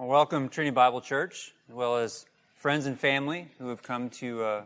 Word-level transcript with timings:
Well, 0.00 0.08
welcome, 0.08 0.48
Trinity 0.48 0.72
Bible 0.72 1.02
Church, 1.02 1.52
as 1.68 1.74
well 1.74 1.98
as 1.98 2.24
friends 2.54 2.86
and 2.86 2.98
family 2.98 3.48
who 3.58 3.68
have 3.68 3.82
come 3.82 4.08
to 4.08 4.42
uh, 4.42 4.62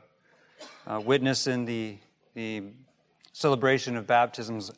uh, 0.87 1.01
witness 1.01 1.49
in 1.49 1.65
the, 1.65 1.97
the 2.35 2.63
celebration 3.33 3.97
of 3.97 4.07
baptisms. 4.07 4.71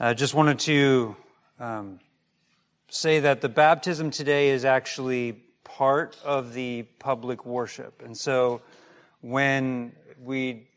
I 0.00 0.14
just 0.14 0.32
wanted 0.32 0.60
to 0.60 1.14
um, 1.60 2.00
say 2.88 3.20
that 3.20 3.42
the 3.42 3.50
baptism 3.50 4.10
today 4.10 4.48
is 4.48 4.64
actually 4.64 5.32
part 5.62 6.16
of 6.24 6.54
the 6.54 6.84
public 6.98 7.44
worship. 7.44 8.00
And 8.02 8.16
so 8.16 8.62
when 9.20 9.92
we 10.24 10.68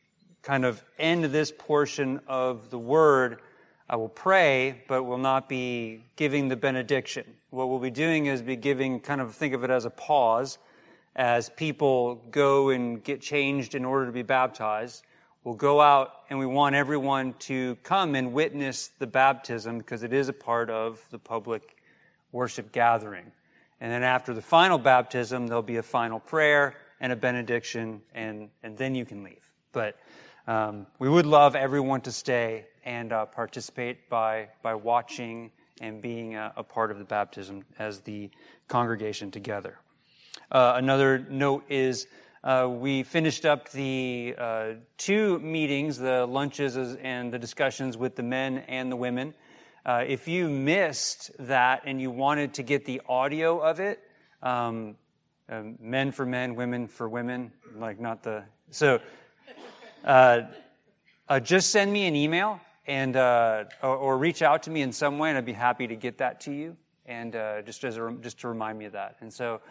kind 0.41 0.65
of 0.65 0.83
end 0.97 1.23
this 1.23 1.53
portion 1.57 2.19
of 2.27 2.69
the 2.69 2.79
word, 2.79 3.39
I 3.89 3.95
will 3.95 4.09
pray, 4.09 4.83
but 4.89 5.03
will 5.03 5.17
not 5.17 5.47
be 5.47 6.03
giving 6.17 6.49
the 6.49 6.57
benediction. 6.57 7.23
What 7.51 7.69
we'll 7.69 7.79
be 7.79 7.89
doing 7.89 8.27
is 8.27 8.43
be 8.43 8.55
giving, 8.55 8.99
kind 8.99 9.21
of 9.21 9.33
think 9.33 9.55
of 9.55 9.63
it 9.63 9.71
as 9.71 9.85
a 9.85 9.89
pause 9.89 10.59
as 11.15 11.49
people 11.49 12.21
go 12.29 12.69
and 12.69 13.03
get 13.03 13.21
changed 13.21 13.73
in 13.73 13.83
order 13.85 14.05
to 14.05 14.11
be 14.11 14.21
baptized. 14.21 15.03
We'll 15.43 15.55
go 15.55 15.81
out 15.81 16.11
and 16.29 16.37
we 16.37 16.45
want 16.45 16.75
everyone 16.75 17.33
to 17.39 17.75
come 17.81 18.13
and 18.13 18.33
witness 18.33 18.91
the 18.99 19.07
baptism 19.07 19.79
because 19.79 20.03
it 20.03 20.13
is 20.13 20.29
a 20.29 20.33
part 20.33 20.69
of 20.69 21.03
the 21.09 21.17
public 21.17 21.77
worship 22.31 22.71
gathering. 22.71 23.31
And 23.81 23.91
then 23.91 24.03
after 24.03 24.33
the 24.35 24.41
final 24.43 24.77
baptism, 24.77 25.47
there'll 25.47 25.63
be 25.63 25.77
a 25.77 25.83
final 25.83 26.19
prayer 26.19 26.75
and 26.99 27.11
a 27.11 27.15
benediction, 27.15 28.01
and, 28.13 28.49
and 28.61 28.77
then 28.77 28.93
you 28.93 29.05
can 29.05 29.23
leave. 29.23 29.51
But 29.71 29.97
um, 30.45 30.85
we 30.99 31.09
would 31.09 31.25
love 31.25 31.55
everyone 31.55 32.01
to 32.01 32.11
stay 32.11 32.65
and 32.85 33.11
uh, 33.11 33.25
participate 33.25 34.07
by, 34.07 34.49
by 34.61 34.75
watching 34.75 35.49
and 35.79 36.01
being 36.01 36.35
a, 36.35 36.53
a, 36.57 36.63
part 36.63 36.91
of 36.91 36.97
the 36.97 37.05
baptism 37.05 37.63
as 37.77 38.01
the 38.01 38.29
congregation 38.67 39.31
together. 39.31 39.77
Uh, 40.51 40.73
another 40.75 41.19
note 41.29 41.63
is 41.69 42.07
uh, 42.43 42.67
we 42.69 43.03
finished 43.03 43.45
up 43.45 43.69
the 43.71 44.35
uh, 44.37 44.67
two 44.97 45.39
meetings, 45.39 45.97
the 45.97 46.25
lunches 46.25 46.77
and 46.77 47.33
the 47.33 47.39
discussions 47.39 47.97
with 47.97 48.15
the 48.15 48.23
men 48.23 48.59
and 48.67 48.91
the 48.91 48.95
women. 48.95 49.33
Uh, 49.85 50.03
if 50.07 50.27
you 50.27 50.49
missed 50.49 51.31
that 51.39 51.81
and 51.85 52.01
you 52.01 52.11
wanted 52.11 52.53
to 52.53 52.63
get 52.63 52.85
the 52.85 53.01
audio 53.07 53.59
of 53.59 53.79
it, 53.79 53.99
um, 54.41 54.95
uh, 55.49 55.63
men 55.79 56.11
for 56.11 56.25
men, 56.25 56.55
women 56.55 56.87
for 56.87 57.09
women, 57.09 57.51
like 57.75 57.99
not 57.99 58.23
the. 58.23 58.43
So 58.71 58.99
uh, 60.05 60.41
just 61.41 61.71
send 61.71 61.91
me 61.91 62.05
an 62.07 62.15
email 62.15 62.61
and 62.89 63.15
uh, 63.15 63.65
or, 63.83 63.95
or, 63.95 64.17
reach 64.17 64.41
out 64.41 64.63
to 64.63 64.71
me 64.71 64.81
in 64.81 64.91
some 64.91 65.19
way, 65.19 65.29
and 65.29 65.37
I'd 65.37 65.45
be 65.45 65.53
happy 65.53 65.85
to 65.85 65.95
get 65.95 66.17
that 66.17 66.41
to 66.41 66.51
you, 66.51 66.75
and 67.05 67.35
uh, 67.35 67.61
just 67.61 67.83
as 67.83 67.97
a, 67.97 68.15
just 68.19 68.39
to 68.39 68.47
remind 68.47 68.79
me 68.79 68.85
of 68.85 68.93
that. 68.93 69.17
And 69.21 69.31
so, 69.31 69.61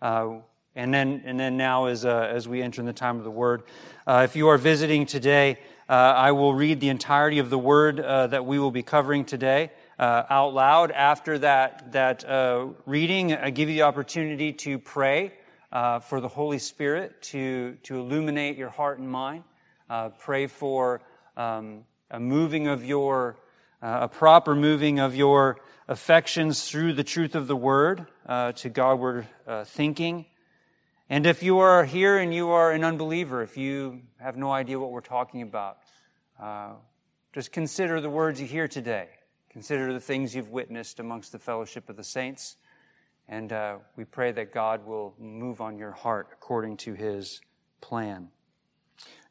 uh, 0.00 0.36
and 0.76 0.94
then 0.94 1.22
and 1.26 1.38
then 1.38 1.56
now 1.56 1.86
as 1.86 2.04
uh, 2.04 2.30
as 2.32 2.46
we 2.46 2.62
enter 2.62 2.80
in 2.80 2.86
the 2.86 2.92
time 2.92 3.18
of 3.18 3.24
the 3.24 3.32
Word, 3.32 3.64
uh, 4.06 4.22
if 4.24 4.36
you 4.36 4.46
are 4.46 4.58
visiting 4.58 5.06
today, 5.06 5.58
uh, 5.88 5.92
I 5.92 6.30
will 6.30 6.54
read 6.54 6.78
the 6.78 6.88
entirety 6.88 7.40
of 7.40 7.50
the 7.50 7.58
Word 7.58 7.96
that 7.96 8.46
we 8.46 8.60
will 8.60 8.70
be 8.70 8.84
covering 8.84 9.24
today. 9.24 9.72
out 9.98 10.54
loud. 10.54 10.92
After 10.92 11.36
that, 11.40 11.90
that 11.92 12.24
reading, 12.86 13.34
I 13.34 13.50
give 13.50 13.68
you 13.68 13.74
the 13.74 13.82
opportunity 13.82 14.52
to 14.52 14.78
pray 14.78 15.32
for 15.72 16.20
the 16.20 16.28
Holy 16.28 16.60
Spirit 16.60 17.20
to, 17.22 17.76
to 17.82 17.98
illuminate 17.98 18.56
your 18.56 18.70
heart 18.70 19.00
and 19.00 19.10
mind. 19.10 19.42
pray 20.18 20.46
for 20.46 21.00
um, 21.36 21.82
a 22.10 22.18
moving 22.18 22.66
of 22.66 22.84
your, 22.84 23.36
uh, 23.82 23.98
a 24.02 24.08
proper 24.08 24.54
moving 24.54 24.98
of 24.98 25.14
your 25.14 25.58
affections 25.86 26.68
through 26.68 26.92
the 26.92 27.04
truth 27.04 27.34
of 27.34 27.46
the 27.46 27.56
word 27.56 28.06
uh, 28.26 28.52
to 28.52 28.68
Godward 28.68 29.26
uh, 29.46 29.64
thinking. 29.64 30.26
And 31.10 31.26
if 31.26 31.42
you 31.42 31.58
are 31.58 31.84
here 31.84 32.18
and 32.18 32.34
you 32.34 32.50
are 32.50 32.72
an 32.72 32.84
unbeliever, 32.84 33.42
if 33.42 33.56
you 33.56 34.02
have 34.18 34.36
no 34.36 34.52
idea 34.52 34.78
what 34.78 34.90
we're 34.90 35.00
talking 35.00 35.42
about, 35.42 35.78
uh, 36.40 36.72
just 37.32 37.52
consider 37.52 38.00
the 38.00 38.10
words 38.10 38.40
you 38.40 38.46
hear 38.46 38.68
today. 38.68 39.08
Consider 39.50 39.92
the 39.92 40.00
things 40.00 40.34
you've 40.34 40.50
witnessed 40.50 41.00
amongst 41.00 41.32
the 41.32 41.38
fellowship 41.38 41.88
of 41.88 41.96
the 41.96 42.04
saints. 42.04 42.56
And 43.28 43.52
uh, 43.52 43.78
we 43.96 44.04
pray 44.04 44.32
that 44.32 44.52
God 44.52 44.86
will 44.86 45.14
move 45.18 45.60
on 45.60 45.78
your 45.78 45.92
heart 45.92 46.28
according 46.32 46.78
to 46.78 46.94
his 46.94 47.40
plan. 47.80 48.28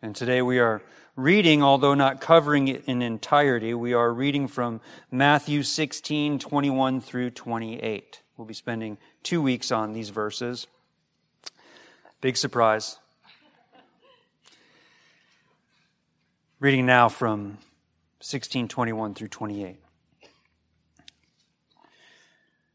And 0.01 0.15
today 0.15 0.41
we 0.41 0.59
are 0.59 0.81
reading, 1.15 1.63
although 1.63 1.95
not 1.95 2.21
covering 2.21 2.67
it 2.67 2.83
in 2.85 3.01
entirety, 3.01 3.73
we 3.73 3.93
are 3.93 4.13
reading 4.13 4.47
from 4.47 4.79
Matthew 5.11 5.63
16, 5.63 6.39
21 6.39 7.01
through 7.01 7.31
28. 7.31 8.21
We'll 8.37 8.45
be 8.45 8.53
spending 8.53 8.97
two 9.23 9.41
weeks 9.41 9.71
on 9.71 9.93
these 9.93 10.09
verses. 10.09 10.67
Big 12.21 12.37
surprise. 12.37 12.99
Reading 16.59 16.85
now 16.85 17.09
from 17.09 17.57
1621 18.19 19.15
through 19.15 19.27
28. 19.27 19.79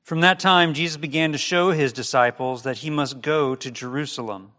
From 0.03 0.21
that 0.21 0.41
time, 0.41 0.75
Jesus 0.75 0.97
began 0.97 1.33
to 1.33 1.39
show 1.39 1.71
his 1.71 1.93
disciples 1.93 2.65
that 2.65 2.79
he 2.79 2.91
must 2.91 3.23
go 3.23 3.55
to 3.55 3.71
Jerusalem 3.71 4.53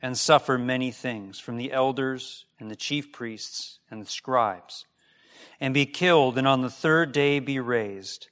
and 0.00 0.16
suffer 0.16 0.58
many 0.58 0.90
things 0.90 1.38
from 1.38 1.56
the 1.56 1.72
elders 1.72 2.44
and 2.60 2.70
the 2.70 2.76
chief 2.76 3.12
priests 3.12 3.78
and 3.90 4.00
the 4.02 4.10
scribes, 4.10 4.86
and 5.60 5.74
be 5.74 5.86
killed, 5.86 6.38
and 6.38 6.46
on 6.46 6.62
the 6.62 6.70
third 6.70 7.12
day 7.12 7.40
be 7.40 7.58
raised. 7.58 8.28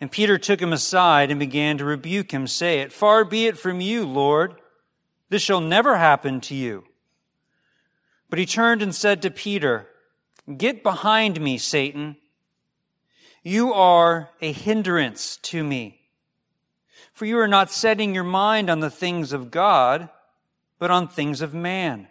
And 0.00 0.10
Peter 0.10 0.36
took 0.38 0.60
him 0.60 0.72
aside 0.72 1.30
and 1.30 1.40
began 1.40 1.78
to 1.78 1.84
rebuke 1.84 2.32
him, 2.32 2.46
saying, 2.46 2.90
Far 2.90 3.24
be 3.24 3.46
it 3.46 3.56
from 3.56 3.80
you, 3.80 4.04
Lord, 4.04 4.56
this 5.30 5.42
shall 5.42 5.60
never 5.60 5.96
happen 5.96 6.40
to 6.42 6.54
you. 6.54 6.84
But 8.28 8.38
he 8.38 8.46
turned 8.46 8.82
and 8.82 8.94
said 8.94 9.22
to 9.22 9.30
Peter, 9.30 9.88
Get 10.56 10.82
behind 10.82 11.40
me, 11.40 11.56
Satan. 11.56 12.16
You 13.42 13.72
are 13.72 14.30
a 14.40 14.52
hindrance 14.52 15.36
to 15.38 15.62
me. 15.62 16.00
For 17.12 17.26
you 17.26 17.38
are 17.38 17.48
not 17.48 17.70
setting 17.70 18.14
your 18.14 18.24
mind 18.24 18.68
on 18.68 18.80
the 18.80 18.90
things 18.90 19.32
of 19.32 19.50
God, 19.50 20.08
but 20.78 20.90
on 20.90 21.08
things 21.08 21.40
of 21.40 21.54
man. 21.54 22.08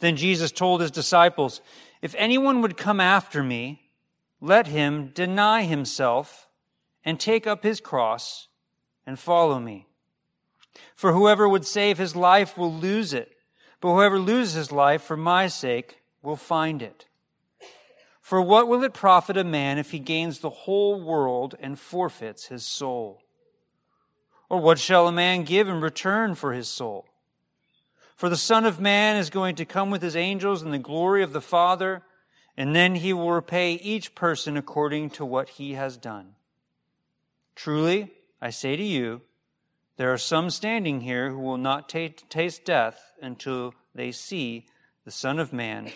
Then 0.00 0.16
Jesus 0.16 0.52
told 0.52 0.80
his 0.80 0.90
disciples, 0.90 1.60
If 2.02 2.14
anyone 2.18 2.60
would 2.62 2.76
come 2.76 3.00
after 3.00 3.42
me, 3.42 3.90
let 4.40 4.66
him 4.66 5.08
deny 5.14 5.62
himself 5.62 6.48
and 7.04 7.18
take 7.18 7.46
up 7.46 7.62
his 7.62 7.80
cross 7.80 8.48
and 9.06 9.18
follow 9.18 9.58
me. 9.58 9.86
For 10.94 11.12
whoever 11.12 11.48
would 11.48 11.64
save 11.64 11.98
his 11.98 12.16
life 12.16 12.58
will 12.58 12.72
lose 12.72 13.12
it, 13.12 13.32
but 13.80 13.92
whoever 13.92 14.18
loses 14.18 14.54
his 14.54 14.72
life 14.72 15.02
for 15.02 15.16
my 15.16 15.46
sake 15.46 16.02
will 16.22 16.36
find 16.36 16.82
it. 16.82 17.06
For 18.20 18.40
what 18.40 18.68
will 18.68 18.82
it 18.82 18.94
profit 18.94 19.36
a 19.36 19.44
man 19.44 19.78
if 19.78 19.90
he 19.90 19.98
gains 19.98 20.38
the 20.38 20.50
whole 20.50 21.00
world 21.00 21.54
and 21.60 21.78
forfeits 21.78 22.46
his 22.46 22.64
soul? 22.64 23.23
Or 24.54 24.60
what 24.60 24.78
shall 24.78 25.08
a 25.08 25.12
man 25.12 25.42
give 25.42 25.68
in 25.68 25.80
return 25.80 26.36
for 26.36 26.52
his 26.52 26.68
soul? 26.68 27.08
For 28.14 28.28
the 28.28 28.36
Son 28.36 28.64
of 28.64 28.78
Man 28.78 29.16
is 29.16 29.28
going 29.28 29.56
to 29.56 29.64
come 29.64 29.90
with 29.90 30.00
his 30.00 30.14
angels 30.14 30.62
in 30.62 30.70
the 30.70 30.78
glory 30.78 31.24
of 31.24 31.32
the 31.32 31.40
Father, 31.40 32.02
and 32.56 32.72
then 32.72 32.94
he 32.94 33.12
will 33.12 33.32
repay 33.32 33.72
each 33.72 34.14
person 34.14 34.56
according 34.56 35.10
to 35.10 35.24
what 35.24 35.48
he 35.48 35.72
has 35.72 35.96
done. 35.96 36.36
Truly, 37.56 38.12
I 38.40 38.50
say 38.50 38.76
to 38.76 38.82
you, 38.84 39.22
there 39.96 40.12
are 40.12 40.18
some 40.18 40.50
standing 40.50 41.00
here 41.00 41.30
who 41.30 41.40
will 41.40 41.58
not 41.58 41.88
t- 41.88 42.14
taste 42.28 42.64
death 42.64 43.12
until 43.20 43.74
they 43.92 44.12
see 44.12 44.66
the 45.04 45.10
Son 45.10 45.40
of 45.40 45.52
Man 45.52 45.90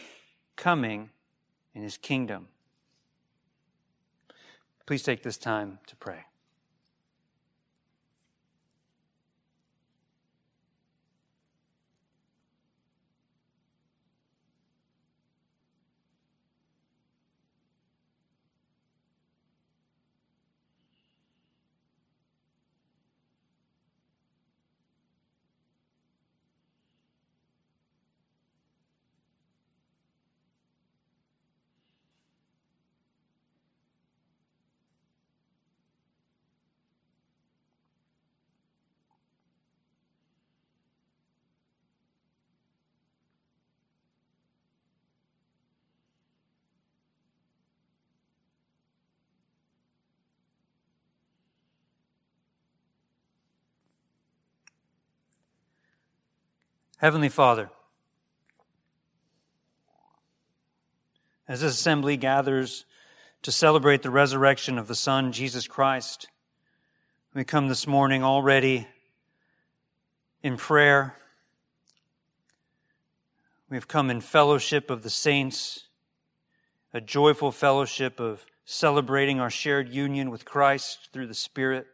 coming 0.56 1.10
in 1.76 1.84
his 1.84 1.96
kingdom. 1.96 2.48
Please 4.84 5.04
take 5.04 5.22
this 5.22 5.38
time 5.38 5.78
to 5.86 5.94
pray. 5.94 6.24
Heavenly 56.98 57.28
Father, 57.28 57.70
as 61.46 61.60
this 61.60 61.74
assembly 61.74 62.16
gathers 62.16 62.86
to 63.42 63.52
celebrate 63.52 64.02
the 64.02 64.10
resurrection 64.10 64.78
of 64.78 64.88
the 64.88 64.96
Son, 64.96 65.30
Jesus 65.30 65.68
Christ, 65.68 66.26
we 67.34 67.44
come 67.44 67.68
this 67.68 67.86
morning 67.86 68.24
already 68.24 68.88
in 70.42 70.56
prayer. 70.56 71.14
We've 73.70 73.86
come 73.86 74.10
in 74.10 74.20
fellowship 74.20 74.90
of 74.90 75.04
the 75.04 75.10
saints, 75.10 75.84
a 76.92 77.00
joyful 77.00 77.52
fellowship 77.52 78.18
of 78.18 78.44
celebrating 78.64 79.38
our 79.38 79.50
shared 79.50 79.88
union 79.88 80.30
with 80.30 80.44
Christ 80.44 81.10
through 81.12 81.28
the 81.28 81.34
Spirit 81.34 81.86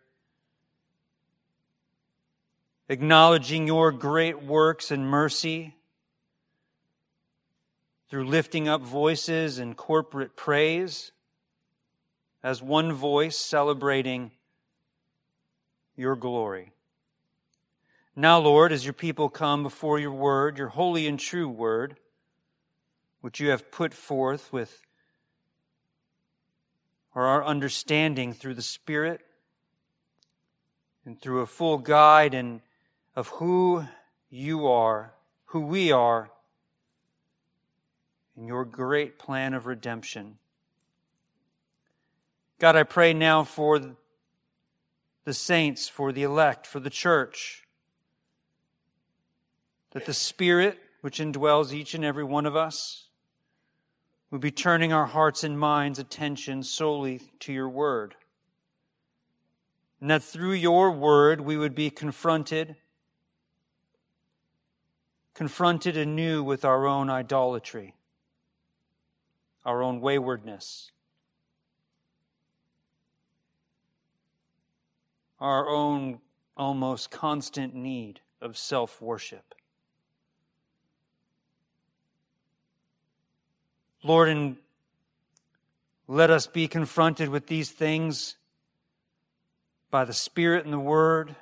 acknowledging 2.88 3.66
your 3.66 3.92
great 3.92 4.42
works 4.42 4.90
and 4.90 5.06
mercy 5.06 5.75
through 8.08 8.25
lifting 8.25 8.69
up 8.69 8.82
voices 8.82 9.58
in 9.58 9.75
corporate 9.75 10.36
praise 10.36 11.12
as 12.42 12.62
one 12.62 12.92
voice 12.92 13.36
celebrating 13.36 14.31
your 15.96 16.14
glory. 16.14 16.72
Now, 18.14 18.38
Lord, 18.38 18.70
as 18.70 18.84
your 18.84 18.92
people 18.92 19.28
come 19.28 19.62
before 19.62 19.98
your 19.98 20.12
word, 20.12 20.58
your 20.58 20.69
holy 20.69 21.06
and 21.08 21.19
true 21.19 21.48
word, 21.48 21.96
which 23.20 23.40
you 23.40 23.48
have 23.48 23.72
put 23.72 23.94
forth 23.94 24.52
with 24.52 24.82
our 27.14 27.44
understanding 27.44 28.32
through 28.32 28.54
the 28.54 28.62
Spirit 28.62 29.22
and 31.04 31.20
through 31.20 31.40
a 31.40 31.46
full 31.46 31.78
guide 31.78 32.34
and 32.34 32.60
of 33.16 33.28
who 33.28 33.84
you 34.31 34.66
are, 34.66 35.14
who 35.46 35.61
we 35.61 35.93
are, 35.93 36.31
in 38.37 38.46
your 38.46 38.64
great 38.64 39.19
plan 39.19 39.55
of 39.55 39.66
redemption. 39.66 40.38
God, 42.58 42.75
I 42.76 42.82
pray 42.82 43.14
now 43.14 43.44
for 43.44 43.81
the 45.25 45.34
saints, 45.34 45.88
for 45.88 46.12
the 46.12 46.25
elect, 46.25 46.66
for 46.66 46.81
the 46.81 46.90
church, 46.90 47.64
that 49.93 50.06
the 50.06 50.14
Spirit 50.14 50.78
which 51.00 51.20
indwells 51.20 51.72
each 51.72 51.94
and 51.94 52.05
every 52.05 52.25
one 52.25 52.46
of 52.46 52.56
us 52.56 53.08
would 54.31 54.40
be 54.40 54.50
turning 54.50 54.93
our 54.93 55.06
hearts 55.06 55.44
and 55.44 55.58
minds' 55.58 55.99
attention 55.99 56.62
solely 56.62 57.20
to 57.38 57.52
your 57.52 57.69
word. 57.69 58.16
And 60.00 60.11
that 60.11 60.22
through 60.22 60.55
your 60.55 60.90
word 60.90 61.40
we 61.40 61.56
would 61.56 61.75
be 61.75 61.90
confronted 61.90 62.76
confronted 65.34 65.96
anew 65.96 66.42
with 66.42 66.64
our 66.64 66.86
own 66.86 67.10
idolatry, 67.10 67.94
our 69.64 69.82
own 69.82 70.00
waywardness, 70.00 70.92
our 75.40 75.69
own 75.69 76.20
almost 76.56 77.10
constant 77.10 77.75
need 77.75 78.20
of 78.40 78.56
self 78.56 79.02
worship. 79.02 79.54
Lord, 84.04 84.28
and 84.28 84.56
let 86.06 86.30
us 86.30 86.46
be 86.46 86.69
confronted 86.69 87.30
with 87.30 87.46
these 87.46 87.70
things 87.70 88.37
by 89.90 90.04
the 90.04 90.12
Spirit 90.12 90.64
and 90.64 90.72
the 90.72 90.78
Word. 90.78 91.34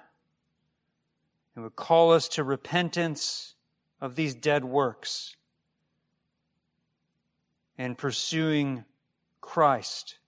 It 1.57 1.61
would 1.61 1.75
call 1.77 2.13
us 2.13 2.29
to 2.29 2.45
repentance 2.45 3.57
of 4.03 4.17
these 4.17 4.35
dead 4.35 4.65
works 4.65 5.37
and 7.79 7.97
pursuing 7.97 8.85
Christ 9.41 10.19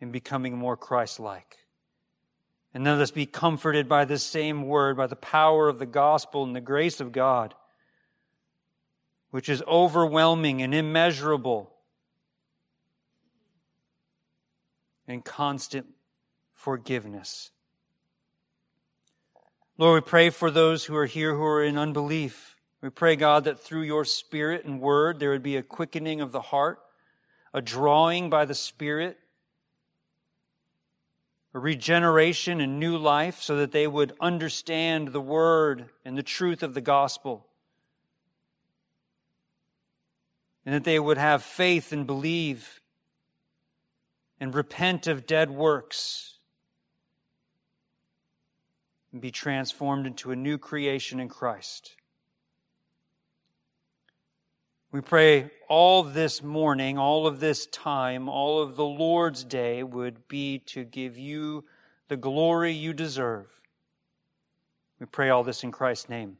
and 0.00 0.10
becoming 0.10 0.56
more 0.56 0.78
Christ 0.78 1.20
like. 1.20 1.58
And 2.72 2.84
let 2.84 2.98
us 2.98 3.10
be 3.10 3.26
comforted 3.26 3.86
by 3.86 4.06
this 4.06 4.22
same 4.22 4.66
word, 4.66 4.96
by 4.96 5.06
the 5.06 5.14
power 5.14 5.68
of 5.68 5.78
the 5.78 5.86
gospel 5.86 6.42
and 6.42 6.56
the 6.56 6.60
grace 6.60 7.00
of 7.00 7.12
God, 7.12 7.54
which 9.30 9.50
is 9.50 9.62
overwhelming 9.68 10.62
and 10.62 10.74
immeasurable 10.74 11.70
and 15.06 15.22
constant 15.22 15.86
forgiveness. 16.54 17.50
Lord, 19.78 20.02
we 20.02 20.08
pray 20.08 20.30
for 20.30 20.50
those 20.50 20.86
who 20.86 20.96
are 20.96 21.04
here 21.04 21.34
who 21.34 21.44
are 21.44 21.62
in 21.62 21.76
unbelief. 21.76 22.56
We 22.80 22.88
pray, 22.88 23.14
God, 23.14 23.44
that 23.44 23.60
through 23.60 23.82
your 23.82 24.06
Spirit 24.06 24.64
and 24.64 24.80
Word, 24.80 25.18
there 25.20 25.30
would 25.30 25.42
be 25.42 25.56
a 25.56 25.62
quickening 25.62 26.22
of 26.22 26.32
the 26.32 26.40
heart, 26.40 26.78
a 27.52 27.60
drawing 27.60 28.30
by 28.30 28.46
the 28.46 28.54
Spirit, 28.54 29.18
a 31.52 31.58
regeneration 31.58 32.62
and 32.62 32.80
new 32.80 32.96
life 32.96 33.42
so 33.42 33.56
that 33.56 33.72
they 33.72 33.86
would 33.86 34.14
understand 34.18 35.08
the 35.08 35.20
Word 35.20 35.90
and 36.06 36.16
the 36.16 36.22
truth 36.22 36.62
of 36.62 36.72
the 36.72 36.80
gospel. 36.80 37.46
And 40.64 40.74
that 40.74 40.84
they 40.84 40.98
would 40.98 41.18
have 41.18 41.42
faith 41.42 41.92
and 41.92 42.06
believe 42.06 42.80
and 44.40 44.54
repent 44.54 45.06
of 45.06 45.26
dead 45.26 45.50
works 45.50 46.35
and 49.16 49.22
be 49.22 49.30
transformed 49.30 50.06
into 50.06 50.30
a 50.30 50.36
new 50.36 50.58
creation 50.58 51.20
in 51.20 51.26
Christ. 51.26 51.96
We 54.92 55.00
pray 55.00 55.50
all 55.70 56.02
this 56.02 56.42
morning, 56.42 56.98
all 56.98 57.26
of 57.26 57.40
this 57.40 57.64
time, 57.64 58.28
all 58.28 58.60
of 58.60 58.76
the 58.76 58.84
Lord's 58.84 59.42
day 59.42 59.82
would 59.82 60.28
be 60.28 60.58
to 60.66 60.84
give 60.84 61.16
you 61.16 61.64
the 62.08 62.18
glory 62.18 62.72
you 62.72 62.92
deserve. 62.92 63.46
We 65.00 65.06
pray 65.06 65.30
all 65.30 65.42
this 65.42 65.64
in 65.64 65.72
Christ's 65.72 66.10
name. 66.10 66.36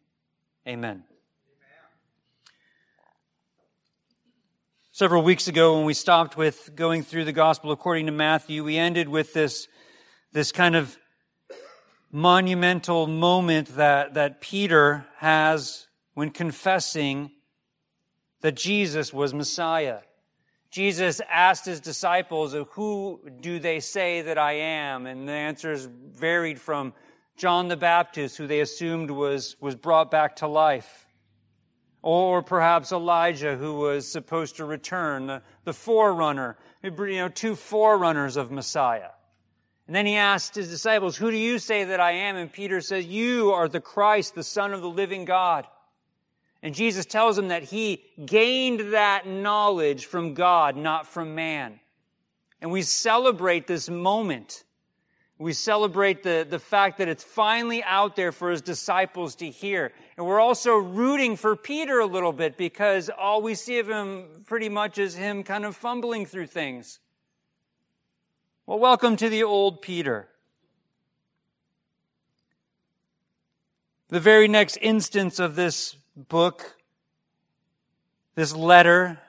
Amen. 0.68 1.04
Several 4.92 5.22
weeks 5.22 5.48
ago, 5.48 5.78
when 5.78 5.86
we 5.86 5.94
stopped 5.94 6.36
with 6.36 6.76
going 6.76 7.02
through 7.02 7.24
the 7.24 7.32
gospel 7.32 7.72
according 7.72 8.04
to 8.04 8.12
Matthew, 8.12 8.62
we 8.62 8.76
ended 8.76 9.08
with 9.08 9.32
this, 9.32 9.66
this 10.32 10.52
kind 10.52 10.76
of 10.76 10.98
monumental 12.10 13.06
moment 13.06 13.68
that, 13.76 14.14
that 14.14 14.40
Peter 14.40 15.06
has 15.18 15.86
when 16.14 16.30
confessing 16.30 17.30
that 18.40 18.56
Jesus 18.56 19.12
was 19.12 19.34
Messiah. 19.34 20.00
Jesus 20.70 21.20
asked 21.30 21.66
his 21.66 21.80
disciples, 21.80 22.54
Who 22.72 23.20
do 23.40 23.58
they 23.58 23.80
say 23.80 24.22
that 24.22 24.38
I 24.38 24.52
am? 24.52 25.06
And 25.06 25.28
the 25.28 25.32
answers 25.32 25.86
varied 25.86 26.60
from 26.60 26.92
John 27.36 27.68
the 27.68 27.76
Baptist, 27.76 28.36
who 28.36 28.46
they 28.46 28.60
assumed 28.60 29.10
was, 29.10 29.56
was 29.60 29.74
brought 29.74 30.10
back 30.10 30.36
to 30.36 30.46
life, 30.46 31.06
or 32.02 32.42
perhaps 32.42 32.92
Elijah, 32.92 33.56
who 33.56 33.74
was 33.74 34.10
supposed 34.10 34.56
to 34.56 34.64
return, 34.64 35.26
the, 35.26 35.42
the 35.64 35.72
forerunner, 35.72 36.56
you 36.82 36.90
know, 36.90 37.28
two 37.28 37.54
forerunners 37.54 38.36
of 38.36 38.50
Messiah. 38.50 39.10
And 39.86 39.94
then 39.94 40.06
he 40.06 40.16
asked 40.16 40.54
his 40.54 40.68
disciples, 40.68 41.16
Who 41.16 41.30
do 41.30 41.36
you 41.36 41.58
say 41.58 41.84
that 41.84 42.00
I 42.00 42.12
am? 42.12 42.36
And 42.36 42.52
Peter 42.52 42.80
says, 42.80 43.06
You 43.06 43.52
are 43.52 43.68
the 43.68 43.80
Christ, 43.80 44.34
the 44.34 44.42
Son 44.42 44.72
of 44.72 44.80
the 44.80 44.88
living 44.88 45.24
God. 45.24 45.66
And 46.62 46.74
Jesus 46.74 47.06
tells 47.06 47.38
him 47.38 47.48
that 47.48 47.62
he 47.62 48.02
gained 48.24 48.92
that 48.94 49.26
knowledge 49.26 50.06
from 50.06 50.34
God, 50.34 50.76
not 50.76 51.06
from 51.06 51.34
man. 51.34 51.78
And 52.60 52.72
we 52.72 52.82
celebrate 52.82 53.66
this 53.66 53.88
moment. 53.88 54.64
We 55.38 55.52
celebrate 55.52 56.22
the, 56.22 56.46
the 56.48 56.58
fact 56.58 56.98
that 56.98 57.08
it's 57.08 57.22
finally 57.22 57.84
out 57.84 58.16
there 58.16 58.32
for 58.32 58.50
his 58.50 58.62
disciples 58.62 59.36
to 59.36 59.50
hear. 59.50 59.92
And 60.16 60.26
we're 60.26 60.40
also 60.40 60.76
rooting 60.76 61.36
for 61.36 61.54
Peter 61.54 62.00
a 62.00 62.06
little 62.06 62.32
bit 62.32 62.56
because 62.56 63.10
all 63.10 63.42
we 63.42 63.54
see 63.54 63.78
of 63.78 63.88
him 63.88 64.24
pretty 64.46 64.70
much 64.70 64.98
is 64.98 65.14
him 65.14 65.44
kind 65.44 65.66
of 65.66 65.76
fumbling 65.76 66.24
through 66.24 66.46
things. 66.46 66.98
Well, 68.68 68.80
welcome 68.80 69.14
to 69.18 69.28
the 69.28 69.44
old 69.44 69.80
Peter. 69.80 70.26
The 74.08 74.18
very 74.18 74.48
next 74.48 74.76
instance 74.82 75.38
of 75.38 75.54
this 75.54 75.96
book, 76.16 76.74
this 78.34 78.56
letter, 78.56 79.20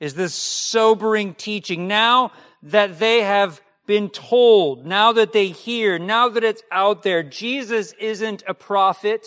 is 0.00 0.14
this 0.14 0.32
sobering 0.32 1.34
teaching. 1.34 1.86
Now 1.86 2.32
that 2.62 2.98
they 2.98 3.20
have 3.20 3.60
been 3.84 4.08
told, 4.08 4.86
now 4.86 5.12
that 5.12 5.34
they 5.34 5.48
hear, 5.48 5.98
now 5.98 6.30
that 6.30 6.42
it's 6.42 6.62
out 6.70 7.02
there, 7.02 7.22
Jesus 7.22 7.92
isn't 8.00 8.42
a 8.48 8.54
prophet 8.54 9.26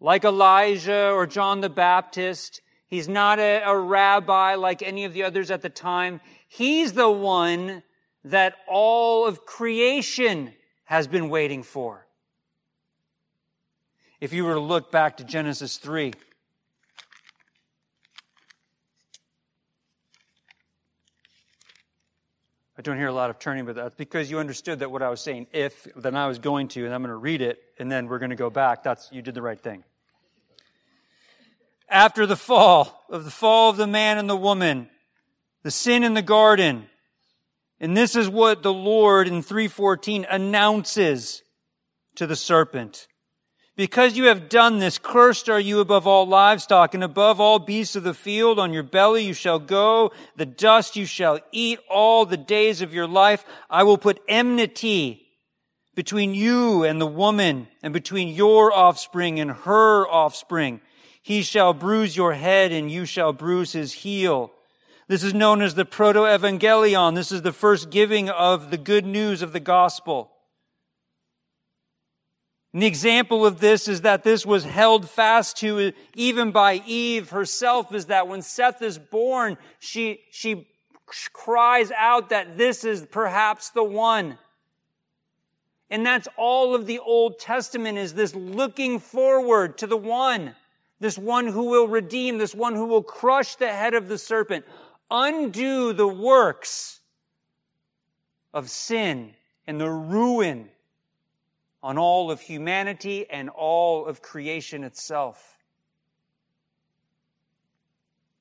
like 0.00 0.22
Elijah 0.22 1.12
or 1.12 1.26
John 1.26 1.62
the 1.62 1.70
Baptist. 1.70 2.60
He's 2.88 3.08
not 3.08 3.38
a, 3.38 3.62
a 3.64 3.78
rabbi 3.78 4.56
like 4.56 4.82
any 4.82 5.06
of 5.06 5.14
the 5.14 5.22
others 5.22 5.50
at 5.50 5.62
the 5.62 5.70
time. 5.70 6.20
He's 6.46 6.92
the 6.92 7.10
one 7.10 7.84
that 8.24 8.54
all 8.68 9.26
of 9.26 9.46
creation 9.46 10.52
has 10.84 11.06
been 11.06 11.28
waiting 11.28 11.62
for. 11.62 12.06
If 14.20 14.32
you 14.32 14.44
were 14.44 14.54
to 14.54 14.60
look 14.60 14.92
back 14.92 15.16
to 15.18 15.24
Genesis 15.24 15.78
3, 15.78 16.12
I 22.76 22.82
don't 22.82 22.96
hear 22.96 23.08
a 23.08 23.12
lot 23.12 23.28
of 23.28 23.38
turning, 23.38 23.66
but 23.66 23.74
that's 23.74 23.94
because 23.94 24.30
you 24.30 24.38
understood 24.38 24.78
that 24.78 24.90
what 24.90 25.02
I 25.02 25.10
was 25.10 25.20
saying, 25.20 25.48
if, 25.52 25.86
then 25.96 26.16
I 26.16 26.26
was 26.26 26.38
going 26.38 26.68
to, 26.68 26.86
and 26.86 26.94
I'm 26.94 27.02
going 27.02 27.10
to 27.10 27.16
read 27.16 27.42
it, 27.42 27.58
and 27.78 27.92
then 27.92 28.06
we're 28.08 28.18
going 28.18 28.30
to 28.30 28.36
go 28.36 28.48
back. 28.48 28.82
That's, 28.82 29.06
you 29.12 29.20
did 29.20 29.34
the 29.34 29.42
right 29.42 29.60
thing. 29.60 29.84
After 31.90 32.24
the 32.24 32.36
fall, 32.36 33.04
of 33.10 33.24
the 33.24 33.30
fall 33.30 33.68
of 33.68 33.76
the 33.76 33.86
man 33.86 34.16
and 34.16 34.30
the 34.30 34.36
woman, 34.36 34.88
the 35.62 35.70
sin 35.70 36.04
in 36.04 36.14
the 36.14 36.22
garden, 36.22 36.88
and 37.80 37.96
this 37.96 38.14
is 38.14 38.28
what 38.28 38.62
the 38.62 38.72
Lord 38.72 39.26
in 39.26 39.42
314 39.42 40.26
announces 40.28 41.42
to 42.16 42.26
the 42.26 42.36
serpent. 42.36 43.08
Because 43.76 44.14
you 44.14 44.24
have 44.24 44.50
done 44.50 44.78
this, 44.78 44.98
cursed 44.98 45.48
are 45.48 45.58
you 45.58 45.80
above 45.80 46.06
all 46.06 46.26
livestock 46.26 46.92
and 46.92 47.02
above 47.02 47.40
all 47.40 47.58
beasts 47.58 47.96
of 47.96 48.02
the 48.02 48.12
field. 48.12 48.58
On 48.58 48.74
your 48.74 48.82
belly 48.82 49.24
you 49.24 49.32
shall 49.32 49.58
go. 49.58 50.12
The 50.36 50.44
dust 50.44 50.96
you 50.96 51.06
shall 51.06 51.40
eat 51.50 51.78
all 51.88 52.26
the 52.26 52.36
days 52.36 52.82
of 52.82 52.92
your 52.92 53.06
life. 53.06 53.42
I 53.70 53.84
will 53.84 53.96
put 53.96 54.20
enmity 54.28 55.26
between 55.94 56.34
you 56.34 56.84
and 56.84 57.00
the 57.00 57.06
woman 57.06 57.68
and 57.82 57.94
between 57.94 58.28
your 58.28 58.70
offspring 58.70 59.40
and 59.40 59.50
her 59.50 60.06
offspring. 60.06 60.82
He 61.22 61.40
shall 61.40 61.72
bruise 61.72 62.14
your 62.14 62.34
head 62.34 62.72
and 62.72 62.90
you 62.90 63.06
shall 63.06 63.32
bruise 63.32 63.72
his 63.72 63.94
heel. 63.94 64.52
This 65.10 65.24
is 65.24 65.34
known 65.34 65.60
as 65.60 65.74
the 65.74 65.84
proto-evangelion. 65.84 67.16
This 67.16 67.32
is 67.32 67.42
the 67.42 67.52
first 67.52 67.90
giving 67.90 68.30
of 68.30 68.70
the 68.70 68.76
good 68.76 69.04
news 69.04 69.42
of 69.42 69.52
the 69.52 69.58
gospel. 69.58 70.30
An 72.72 72.84
example 72.84 73.44
of 73.44 73.58
this 73.58 73.88
is 73.88 74.02
that 74.02 74.22
this 74.22 74.46
was 74.46 74.62
held 74.62 75.10
fast 75.10 75.56
to 75.56 75.92
even 76.14 76.52
by 76.52 76.80
Eve 76.86 77.30
herself 77.30 77.92
is 77.92 78.06
that 78.06 78.28
when 78.28 78.40
Seth 78.40 78.82
is 78.82 79.00
born, 79.00 79.58
she, 79.80 80.20
she 80.30 80.68
cries 81.32 81.90
out 81.90 82.28
that 82.28 82.56
this 82.56 82.84
is 82.84 83.04
perhaps 83.10 83.70
the 83.70 83.82
one. 83.82 84.38
And 85.90 86.06
that's 86.06 86.28
all 86.36 86.72
of 86.72 86.86
the 86.86 87.00
Old 87.00 87.40
Testament 87.40 87.98
is 87.98 88.14
this 88.14 88.32
looking 88.32 89.00
forward 89.00 89.76
to 89.78 89.88
the 89.88 89.96
one, 89.96 90.54
this 91.00 91.18
one 91.18 91.48
who 91.48 91.64
will 91.64 91.88
redeem, 91.88 92.38
this 92.38 92.54
one 92.54 92.76
who 92.76 92.86
will 92.86 93.02
crush 93.02 93.56
the 93.56 93.72
head 93.72 93.94
of 93.94 94.06
the 94.06 94.16
serpent, 94.16 94.64
undo 95.10 95.92
the 95.92 96.08
works 96.08 97.00
of 98.52 98.70
sin 98.70 99.34
and 99.66 99.80
the 99.80 99.90
ruin 99.90 100.68
on 101.82 101.98
all 101.98 102.30
of 102.30 102.40
humanity 102.40 103.28
and 103.30 103.48
all 103.48 104.06
of 104.06 104.22
creation 104.22 104.84
itself. 104.84 105.56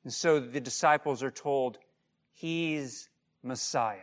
And 0.03 0.13
so 0.13 0.39
the 0.39 0.61
disciples 0.61 1.23
are 1.23 1.31
told, 1.31 1.77
He's 2.33 3.09
Messiah. 3.43 3.99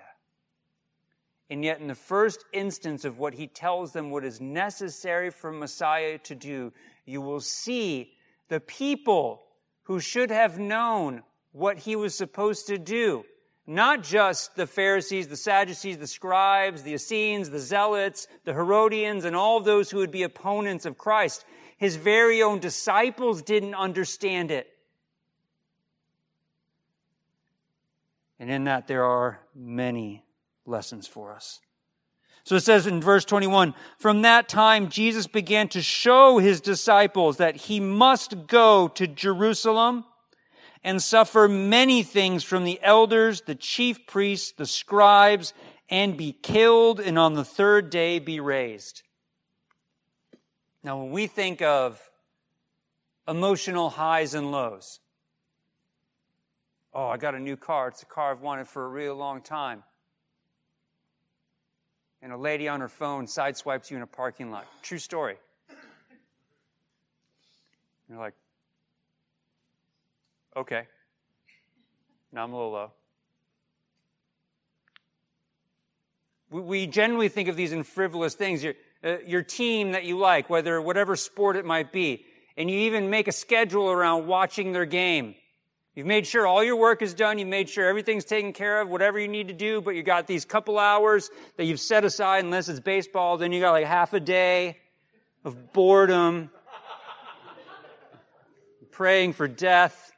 And 1.49 1.65
yet, 1.65 1.81
in 1.81 1.87
the 1.87 1.95
first 1.95 2.45
instance 2.53 3.05
of 3.05 3.19
what 3.19 3.35
he 3.35 3.47
tells 3.47 3.93
them, 3.93 4.11
what 4.11 4.25
is 4.25 4.41
necessary 4.41 5.31
for 5.31 5.53
Messiah 5.53 6.19
to 6.19 6.35
do, 6.35 6.73
you 7.05 7.21
will 7.21 7.41
see 7.41 8.13
the 8.49 8.61
people 8.61 9.43
who 9.85 10.01
should 10.01 10.31
have 10.31 10.59
known 10.59 11.23
what 11.57 11.79
he 11.79 11.97
was 11.97 12.15
supposed 12.15 12.67
to 12.67 12.79
do 12.79 13.25
not 13.67 14.05
just 14.05 14.55
the 14.55 14.67
Pharisees, 14.67 15.27
the 15.27 15.37
Sadducees, 15.37 15.99
the 15.99 16.07
scribes, 16.07 16.83
the 16.83 16.95
Essenes, 16.95 17.51
the 17.51 17.59
Zealots, 17.59 18.29
the 18.45 18.53
Herodians, 18.53 19.25
and 19.25 19.35
all 19.35 19.59
those 19.61 19.91
who 19.91 19.99
would 19.99 20.13
be 20.13 20.23
opponents 20.23 20.87
of 20.87 20.97
Christ. 20.97 21.45
His 21.77 21.97
very 21.97 22.43
own 22.43 22.61
disciples 22.61 23.43
didn't 23.43 23.75
understand 23.75 24.53
it. 24.53 24.69
And 28.39 28.51
in 28.51 28.65
that, 28.65 28.87
there 28.87 29.05
are 29.05 29.41
many 29.55 30.25
lessons 30.65 31.09
for 31.09 31.33
us. 31.33 31.61
So 32.45 32.55
it 32.55 32.61
says 32.61 32.87
in 32.87 33.01
verse 33.01 33.25
21, 33.25 33.75
from 33.99 34.23
that 34.23 34.49
time, 34.49 34.89
Jesus 34.89 35.27
began 35.27 35.67
to 35.71 35.83
show 35.83 36.39
his 36.39 36.61
disciples 36.61 37.39
that 37.39 37.57
he 37.57 37.81
must 37.81 38.47
go 38.47 38.87
to 38.89 39.09
Jerusalem 39.09 40.05
and 40.85 41.03
suffer 41.03 41.49
many 41.49 42.03
things 42.03 42.45
from 42.45 42.65
the 42.65 42.79
elders, 42.83 43.43
the 43.43 43.55
chief 43.55 44.07
priests, 44.07 44.53
the 44.53 44.67
scribes, 44.67 45.53
and 45.89 46.17
be 46.17 46.33
killed, 46.33 47.01
and 47.01 47.19
on 47.19 47.35
the 47.35 47.45
third 47.45 47.91
day 47.91 48.19
be 48.19 48.41
raised. 48.41 49.03
Now, 50.83 50.99
when 51.03 51.11
we 51.11 51.27
think 51.27 51.63
of 51.63 52.01
emotional 53.27 53.91
highs 53.91 54.35
and 54.35 54.53
lows, 54.53 55.01
oh, 56.95 57.09
I 57.09 57.17
got 57.17 57.35
a 57.35 57.41
new 57.41 57.57
car. 57.57 57.89
It's 57.89 58.03
a 58.03 58.07
car 58.07 58.31
I've 58.31 58.41
wanted 58.41 58.69
for 58.69 58.85
a 58.85 58.89
real 58.89 59.15
long 59.15 59.43
time. 59.43 59.83
And 62.23 62.33
a 62.33 62.37
lady 62.37 62.67
on 62.67 62.81
her 62.81 62.89
phone 62.89 63.27
sideswipes 63.27 63.91
you 63.91 63.97
in 63.97 64.03
a 64.03 64.07
parking 64.07 64.51
lot. 64.51 64.67
True 64.83 64.99
story. 64.99 65.37
You're 68.09 68.19
like, 68.19 68.35
Okay. 70.57 70.87
Now 72.33 72.45
I'm 72.45 72.53
a 72.53 72.57
little 72.57 72.73
low. 72.73 72.91
We, 76.49 76.87
generally 76.87 77.29
think 77.29 77.49
of 77.49 77.57
these 77.57 77.73
in 77.73 77.83
frivolous 77.83 78.35
things. 78.35 78.65
Your, 78.65 78.75
uh, 79.05 79.19
your 79.27 79.43
team 79.43 79.93
that 79.93 80.05
you 80.05 80.17
like, 80.17 80.49
whether 80.49 80.81
whatever 80.81 81.17
sport 81.17 81.57
it 81.57 81.67
might 81.67 81.93
be, 81.93 82.25
and 82.57 82.71
you 82.71 82.79
even 82.81 83.11
make 83.11 83.29
a 83.29 83.33
schedule 83.33 83.91
around 83.91 84.27
watching 84.27 84.73
their 84.73 84.87
game. 84.87 85.35
You've 85.95 86.07
made 86.07 86.27
sure 86.27 86.47
all 86.47 86.63
your 86.63 86.77
work 86.77 87.03
is 87.03 87.15
done. 87.15 87.39
You've 87.39 87.49
made 87.49 87.69
sure 87.69 87.87
everything's 87.87 88.25
taken 88.25 88.53
care 88.53 88.81
of, 88.81 88.89
whatever 88.89 89.19
you 89.19 89.29
need 89.29 89.49
to 89.49 89.55
do, 89.55 89.81
but 89.81 89.95
you 89.95 90.03
got 90.03 90.27
these 90.27 90.45
couple 90.45 90.79
hours 90.79 91.31
that 91.57 91.65
you've 91.65 91.81
set 91.81 92.05
aside, 92.05 92.45
unless 92.45 92.69
it's 92.69 92.81
baseball, 92.81 93.37
then 93.37 93.53
you 93.53 93.61
got 93.61 93.73
like 93.73 93.87
half 93.87 94.13
a 94.15 94.21
day 94.21 94.79
of 95.45 95.73
boredom, 95.73 96.51
praying 98.91 99.33
for 99.33 99.49
death. 99.49 100.13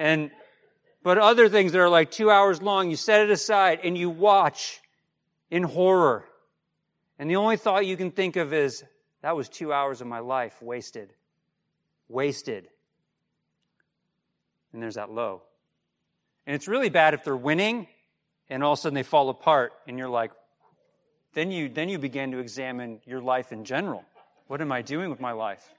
And, 0.00 0.30
but 1.02 1.18
other 1.18 1.50
things 1.50 1.72
that 1.72 1.78
are 1.78 1.90
like 1.90 2.10
two 2.10 2.30
hours 2.30 2.62
long, 2.62 2.88
you 2.88 2.96
set 2.96 3.20
it 3.20 3.30
aside 3.30 3.80
and 3.84 3.98
you 3.98 4.08
watch 4.08 4.80
in 5.50 5.62
horror. 5.62 6.24
And 7.18 7.28
the 7.28 7.36
only 7.36 7.58
thought 7.58 7.84
you 7.84 7.98
can 7.98 8.10
think 8.10 8.36
of 8.36 8.54
is, 8.54 8.82
that 9.20 9.36
was 9.36 9.50
two 9.50 9.74
hours 9.74 10.00
of 10.00 10.06
my 10.06 10.20
life 10.20 10.62
wasted. 10.62 11.12
Wasted. 12.08 12.66
And 14.72 14.82
there's 14.82 14.94
that 14.94 15.10
low. 15.10 15.42
And 16.46 16.56
it's 16.56 16.66
really 16.66 16.88
bad 16.88 17.12
if 17.12 17.22
they're 17.22 17.36
winning 17.36 17.86
and 18.48 18.64
all 18.64 18.72
of 18.72 18.78
a 18.78 18.80
sudden 18.80 18.94
they 18.94 19.02
fall 19.02 19.28
apart 19.28 19.74
and 19.86 19.98
you're 19.98 20.08
like, 20.08 20.32
then 21.34 21.50
you, 21.50 21.68
then 21.68 21.90
you 21.90 21.98
begin 21.98 22.32
to 22.32 22.38
examine 22.38 23.00
your 23.04 23.20
life 23.20 23.52
in 23.52 23.66
general. 23.66 24.02
What 24.46 24.62
am 24.62 24.72
I 24.72 24.80
doing 24.80 25.10
with 25.10 25.20
my 25.20 25.32
life? 25.32 25.74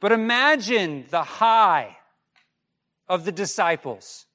But 0.00 0.12
imagine 0.12 1.04
the 1.10 1.22
high 1.22 1.97
of 3.08 3.24
the 3.24 3.32
disciples. 3.32 4.26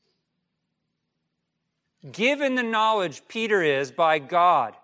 Given 2.11 2.55
the 2.55 2.63
knowledge 2.63 3.21
Peter 3.27 3.61
is 3.61 3.91
by 3.91 4.19
God, 4.19 4.75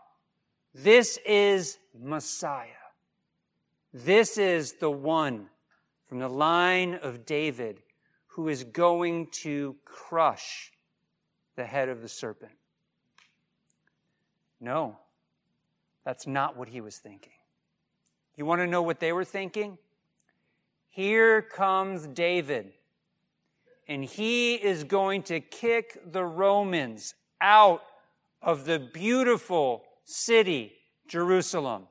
this 0.73 1.17
is 1.25 1.77
Messiah. 1.99 2.67
This 3.93 4.37
is 4.37 4.73
the 4.73 4.91
one 4.91 5.47
from 6.07 6.19
the 6.19 6.29
line 6.29 6.99
of 7.01 7.25
David 7.25 7.81
who 8.27 8.47
is 8.47 8.63
going 8.63 9.27
to 9.27 9.75
crush 9.83 10.71
the 11.55 11.65
head 11.65 11.89
of 11.89 12.01
the 12.01 12.07
serpent. 12.07 12.53
No, 14.61 14.97
that's 16.05 16.27
not 16.27 16.55
what 16.55 16.69
he 16.69 16.79
was 16.79 16.97
thinking. 16.97 17.33
You 18.37 18.45
want 18.45 18.61
to 18.61 18.67
know 18.67 18.81
what 18.81 18.99
they 18.99 19.11
were 19.11 19.25
thinking? 19.25 19.77
Here 20.89 21.41
comes 21.41 22.07
David 22.07 22.71
and 23.89 24.05
he 24.05 24.53
is 24.53 24.83
going 24.83 25.23
to 25.23 25.39
kick 25.39 25.99
the 26.11 26.23
Romans 26.23 27.15
out 27.41 27.81
of 28.39 28.65
the 28.65 28.77
beautiful 28.77 29.83
city, 30.05 30.73
Jerusalem. 31.07 31.87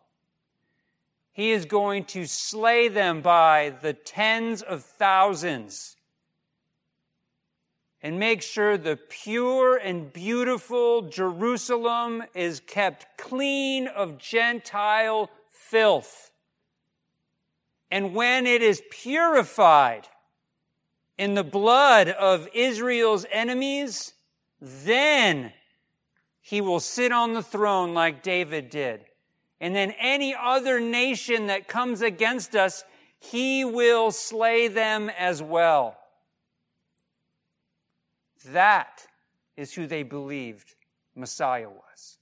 He 1.33 1.51
is 1.51 1.65
going 1.65 2.05
to 2.05 2.25
slay 2.25 2.87
them 2.87 3.21
by 3.21 3.75
the 3.83 3.95
tens 3.95 4.63
of 4.63 4.85
thousands 4.85 5.97
and 8.01 8.17
make 8.17 8.43
sure 8.43 8.79
the 8.79 8.97
pure 8.97 9.77
and 9.77 10.13
beautiful 10.13 11.03
Jerusalem 11.03 12.23
is 12.33 12.61
kept 12.61 13.19
clean 13.19 13.89
of 13.89 14.19
Gentile 14.19 15.31
filth. 15.51 16.31
And 17.91 18.15
when 18.15 18.47
it 18.47 18.63
is 18.63 18.83
purified, 18.89 20.07
in 21.19 21.35
the 21.35 21.45
blood 21.45 22.09
of 22.09 22.49
Israel's 22.55 23.27
enemies, 23.31 24.15
then 24.61 25.53
he 26.41 26.61
will 26.61 26.81
sit 26.81 27.13
on 27.13 27.35
the 27.35 27.43
throne 27.43 27.93
like 27.93 28.23
David 28.23 28.71
did. 28.71 29.05
And 29.61 29.75
then 29.75 29.93
any 29.99 30.35
other 30.35 30.79
nation 30.79 31.49
that 31.49 31.67
comes 31.67 32.01
against 32.01 32.55
us, 32.55 32.85
he 33.19 33.65
will 33.65 34.13
slay 34.13 34.69
them 34.69 35.11
as 35.19 35.43
well. 35.43 35.97
That 38.47 39.05
is 39.57 39.75
who 39.75 39.89
they 39.89 40.05
believed 40.05 40.75
Messiah 41.17 41.69
was. 41.69 42.19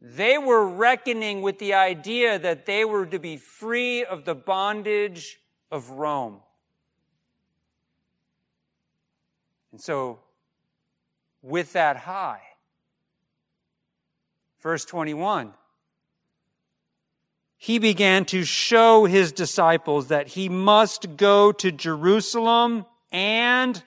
They 0.00 0.36
were 0.36 0.66
reckoning 0.66 1.42
with 1.42 1.58
the 1.58 1.74
idea 1.74 2.38
that 2.38 2.66
they 2.66 2.84
were 2.84 3.06
to 3.06 3.18
be 3.18 3.36
free 3.36 4.04
of 4.04 4.24
the 4.24 4.34
bondage 4.34 5.40
of 5.70 5.90
Rome. 5.90 6.40
And 9.72 9.80
so, 9.80 10.20
with 11.42 11.74
that 11.74 11.96
high, 11.96 12.40
verse 14.60 14.84
21, 14.84 15.52
he 17.56 17.78
began 17.78 18.24
to 18.26 18.44
show 18.44 19.04
his 19.04 19.32
disciples 19.32 20.08
that 20.08 20.28
he 20.28 20.48
must 20.48 21.16
go 21.16 21.52
to 21.52 21.72
Jerusalem 21.72 22.86
and 23.10 23.82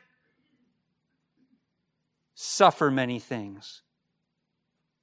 suffer 2.36 2.92
many 2.92 3.18
things 3.18 3.82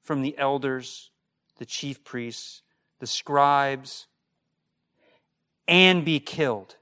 from 0.03 0.23
the 0.23 0.37
elders, 0.39 1.11
the 1.59 1.67
chief 1.67 2.05
priests, 2.05 2.63
the 2.99 3.07
scribes, 3.07 4.07
and 5.67 6.05
be 6.05 6.21
killed, 6.21 6.77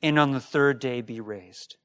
and 0.00 0.18
on 0.18 0.32
the 0.32 0.40
third 0.40 0.78
day 0.78 1.00
be 1.00 1.20
raised. 1.20 1.77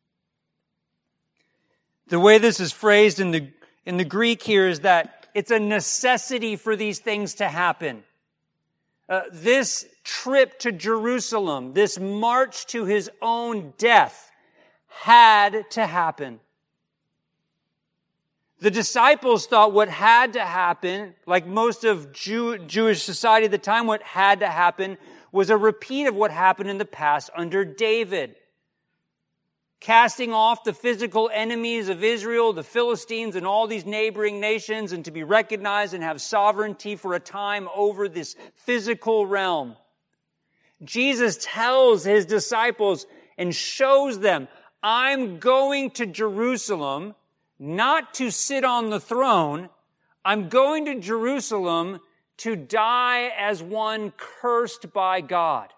The 2.13 2.19
way 2.19 2.37
this 2.37 2.59
is 2.59 2.71
phrased 2.71 3.19
in 3.19 3.31
the, 3.31 3.47
in 3.87 3.97
the 3.97 4.05
Greek 4.05 4.43
here 4.43 4.67
is 4.67 4.81
that 4.81 5.25
it's 5.33 5.49
a 5.49 5.57
necessity 5.57 6.55
for 6.57 6.75
these 6.75 6.99
things 6.99 7.33
to 7.35 7.47
happen. 7.47 8.03
Uh, 9.09 9.21
this 9.31 9.87
trip 10.03 10.59
to 10.59 10.71
Jerusalem, 10.71 11.73
this 11.73 11.97
march 11.97 12.67
to 12.67 12.85
his 12.85 13.09
own 13.19 13.73
death, 13.79 14.29
had 14.89 15.67
to 15.71 15.87
happen. 15.87 16.39
The 18.59 18.69
disciples 18.69 19.47
thought 19.47 19.73
what 19.73 19.89
had 19.89 20.33
to 20.33 20.45
happen, 20.45 21.15
like 21.25 21.47
most 21.47 21.83
of 21.83 22.13
Jew, 22.13 22.59
Jewish 22.59 23.01
society 23.01 23.45
at 23.45 23.51
the 23.51 23.57
time, 23.57 23.87
what 23.87 24.03
had 24.03 24.41
to 24.41 24.47
happen 24.51 24.99
was 25.31 25.49
a 25.49 25.57
repeat 25.57 26.05
of 26.05 26.13
what 26.13 26.29
happened 26.29 26.69
in 26.69 26.77
the 26.77 26.85
past 26.85 27.31
under 27.35 27.65
David 27.65 28.35
casting 29.83 30.33
off 30.33 30.63
the 30.63 30.73
physical 30.73 31.29
enemies 31.33 31.89
of 31.89 32.05
Israel, 32.05 32.53
the 32.53 32.63
Philistines, 32.63 33.35
and 33.35 33.45
all 33.45 33.67
these 33.67 33.85
neighboring 33.85 34.39
nations, 34.39 34.93
and 34.93 35.03
to 35.03 35.11
be 35.11 35.23
recognized 35.23 35.93
and 35.93 36.01
have 36.01 36.21
sovereignty 36.21 36.95
for 36.95 37.13
a 37.13 37.19
time 37.19 37.67
over 37.75 38.07
this 38.07 38.37
physical 38.55 39.27
realm. 39.27 39.75
Jesus 40.85 41.37
tells 41.41 42.05
his 42.05 42.25
disciples 42.25 43.05
and 43.37 43.53
shows 43.53 44.21
them, 44.21 44.47
I'm 44.81 45.39
going 45.39 45.91
to 45.91 46.05
Jerusalem 46.05 47.13
not 47.59 48.13
to 48.15 48.31
sit 48.31 48.63
on 48.63 48.89
the 48.89 49.01
throne. 49.01 49.69
I'm 50.23 50.47
going 50.47 50.85
to 50.85 50.99
Jerusalem 51.01 51.99
to 52.37 52.55
die 52.55 53.33
as 53.37 53.61
one 53.61 54.13
cursed 54.15 54.93
by 54.93 55.19
God. 55.19 55.73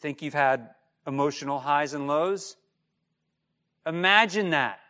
Think 0.00 0.22
you've 0.22 0.34
had 0.34 0.70
emotional 1.06 1.58
highs 1.58 1.94
and 1.94 2.06
lows? 2.06 2.56
Imagine 3.86 4.50
that. 4.50 4.80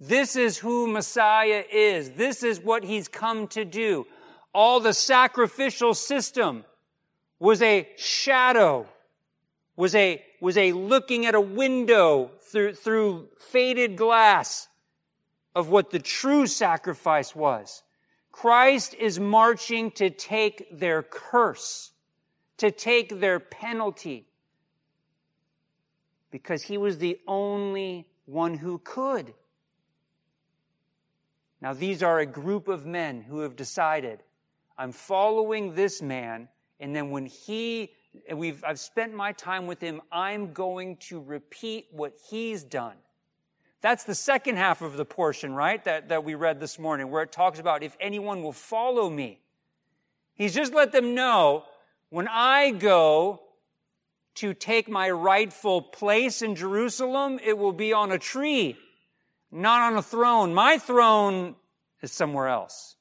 This 0.00 0.36
is 0.36 0.58
who 0.58 0.86
Messiah 0.86 1.64
is. 1.70 2.12
This 2.12 2.42
is 2.42 2.60
what 2.60 2.84
he's 2.84 3.08
come 3.08 3.48
to 3.48 3.64
do. 3.64 4.06
All 4.52 4.80
the 4.80 4.92
sacrificial 4.92 5.94
system 5.94 6.64
was 7.38 7.62
a 7.62 7.88
shadow, 7.96 8.86
was 9.76 9.94
a, 9.94 10.22
was 10.40 10.56
a 10.56 10.72
looking 10.72 11.26
at 11.26 11.34
a 11.34 11.40
window 11.40 12.30
through, 12.40 12.74
through 12.74 13.28
faded 13.38 13.96
glass 13.96 14.68
of 15.54 15.68
what 15.68 15.90
the 15.90 15.98
true 15.98 16.46
sacrifice 16.46 17.34
was. 17.34 17.82
Christ 18.30 18.94
is 18.94 19.18
marching 19.20 19.90
to 19.92 20.10
take 20.10 20.78
their 20.78 21.02
curse 21.02 21.92
to 22.58 22.70
take 22.70 23.20
their 23.20 23.40
penalty 23.40 24.26
because 26.30 26.62
he 26.62 26.78
was 26.78 26.98
the 26.98 27.18
only 27.26 28.06
one 28.26 28.54
who 28.54 28.78
could. 28.78 29.34
Now, 31.60 31.72
these 31.72 32.02
are 32.02 32.18
a 32.18 32.26
group 32.26 32.68
of 32.68 32.84
men 32.84 33.22
who 33.22 33.40
have 33.40 33.56
decided, 33.56 34.22
I'm 34.76 34.92
following 34.92 35.74
this 35.74 36.02
man, 36.02 36.48
and 36.80 36.94
then 36.94 37.10
when 37.10 37.26
he, 37.26 37.92
we've, 38.34 38.62
I've 38.64 38.80
spent 38.80 39.14
my 39.14 39.32
time 39.32 39.66
with 39.66 39.80
him, 39.80 40.02
I'm 40.12 40.52
going 40.52 40.96
to 40.96 41.20
repeat 41.20 41.86
what 41.90 42.14
he's 42.28 42.64
done. 42.64 42.96
That's 43.80 44.04
the 44.04 44.14
second 44.14 44.56
half 44.56 44.82
of 44.82 44.96
the 44.96 45.04
portion, 45.04 45.54
right? 45.54 45.82
That, 45.84 46.08
that 46.08 46.24
we 46.24 46.34
read 46.34 46.58
this 46.58 46.78
morning, 46.78 47.10
where 47.10 47.22
it 47.22 47.32
talks 47.32 47.58
about 47.58 47.82
if 47.82 47.96
anyone 48.00 48.42
will 48.42 48.52
follow 48.52 49.08
me. 49.08 49.40
He's 50.34 50.54
just 50.54 50.74
let 50.74 50.90
them 50.90 51.14
know 51.14 51.64
when 52.14 52.28
I 52.28 52.70
go 52.70 53.40
to 54.36 54.54
take 54.54 54.88
my 54.88 55.10
rightful 55.10 55.82
place 55.82 56.42
in 56.42 56.54
Jerusalem, 56.54 57.40
it 57.44 57.58
will 57.58 57.72
be 57.72 57.92
on 57.92 58.12
a 58.12 58.20
tree, 58.20 58.76
not 59.50 59.82
on 59.82 59.98
a 59.98 60.02
throne. 60.02 60.54
My 60.54 60.78
throne 60.78 61.56
is 62.02 62.12
somewhere 62.12 62.46
else. 62.46 62.94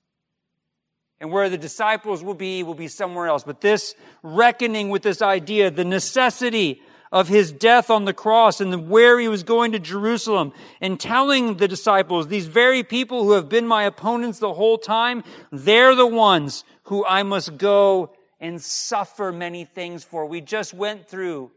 And 1.20 1.32
where 1.32 1.48
the 1.48 1.60
disciples 1.60 2.24
will 2.24 2.34
be, 2.34 2.64
will 2.64 2.74
be 2.74 2.88
somewhere 2.88 3.28
else. 3.28 3.44
But 3.44 3.62
this 3.62 3.94
reckoning 4.24 4.90
with 4.90 5.04
this 5.04 5.22
idea, 5.22 5.70
the 5.70 5.86
necessity 5.86 6.82
of 7.12 7.28
his 7.28 7.52
death 7.52 7.92
on 7.92 8.06
the 8.06 8.16
cross 8.16 8.60
and 8.60 8.90
where 8.90 9.20
he 9.20 9.28
was 9.28 9.44
going 9.44 9.74
to 9.74 9.80
Jerusalem 9.80 10.54
and 10.82 11.00
telling 11.00 11.58
the 11.58 11.68
disciples, 11.68 12.30
these 12.30 12.48
very 12.48 12.82
people 12.82 13.26
who 13.26 13.34
have 13.34 13.48
been 13.48 13.68
my 13.68 13.84
opponents 13.84 14.40
the 14.40 14.56
whole 14.56 14.80
time, 14.80 15.24
they're 15.52 15.94
the 15.94 16.08
ones 16.08 16.64
who 16.86 17.06
I 17.06 17.22
must 17.22 17.60
go 17.60 18.16
and 18.44 18.62
suffer 18.62 19.32
many 19.32 19.64
things 19.64 20.04
for. 20.04 20.26
We 20.26 20.42
just 20.42 20.74
went 20.74 21.08
through 21.08 21.50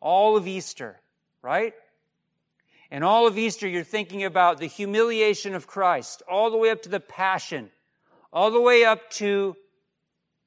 all 0.00 0.38
of 0.38 0.48
Easter, 0.48 0.98
right? 1.42 1.74
And 2.90 3.04
all 3.04 3.26
of 3.26 3.36
Easter, 3.36 3.68
you're 3.68 3.84
thinking 3.84 4.24
about 4.24 4.56
the 4.56 4.66
humiliation 4.66 5.54
of 5.54 5.66
Christ, 5.66 6.22
all 6.26 6.50
the 6.50 6.56
way 6.56 6.70
up 6.70 6.80
to 6.82 6.88
the 6.88 6.98
passion, 6.98 7.70
all 8.32 8.50
the 8.50 8.60
way 8.60 8.84
up 8.84 9.10
to 9.10 9.54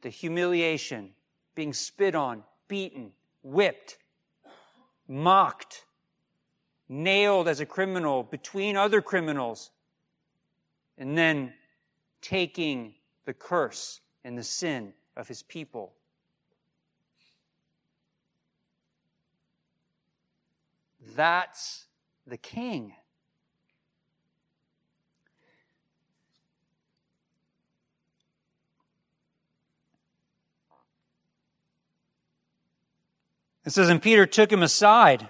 the 0.02 0.10
humiliation, 0.10 1.12
being 1.54 1.74
spit 1.74 2.16
on, 2.16 2.44
beaten, 2.68 3.12
whipped, 3.44 4.00
mocked, 5.08 5.86
nailed 6.90 7.48
as 7.48 7.60
a 7.60 7.68
criminal 7.68 8.24
between 8.24 8.76
other 8.76 9.00
criminals, 9.00 9.70
and 10.98 11.16
then 11.16 11.54
taking 12.20 12.96
the 13.26 13.34
curse 13.34 14.02
and 14.24 14.36
the 14.36 14.44
sin 14.44 14.92
of 15.16 15.28
his 15.28 15.44
people. 15.44 15.94
That's 21.16 21.86
the 22.26 22.38
king. 22.38 22.94
It 33.66 33.72
says, 33.72 33.90
And 33.90 34.02
Peter 34.02 34.26
took 34.26 34.52
him 34.52 34.64
aside 34.64 35.30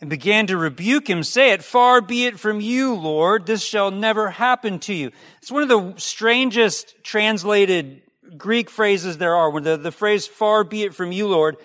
and 0.00 0.10
began 0.10 0.46
to 0.46 0.56
rebuke 0.56 1.08
him, 1.08 1.22
say 1.22 1.52
it, 1.52 1.62
far 1.62 2.00
be 2.00 2.26
it 2.26 2.38
from 2.38 2.60
you, 2.60 2.94
Lord, 2.94 3.46
this 3.46 3.64
shall 3.64 3.90
never 3.90 4.30
happen 4.30 4.78
to 4.80 4.94
you. 4.94 5.10
It's 5.38 5.50
one 5.50 5.62
of 5.62 5.68
the 5.68 5.94
strangest 5.96 7.02
translated 7.02 8.02
Greek 8.36 8.70
phrases 8.70 9.18
there 9.18 9.34
are, 9.34 9.60
the, 9.60 9.76
the 9.76 9.92
phrase, 9.92 10.26
far 10.26 10.64
be 10.64 10.82
it 10.84 10.94
from 10.94 11.12
you, 11.12 11.28
Lord, 11.28 11.56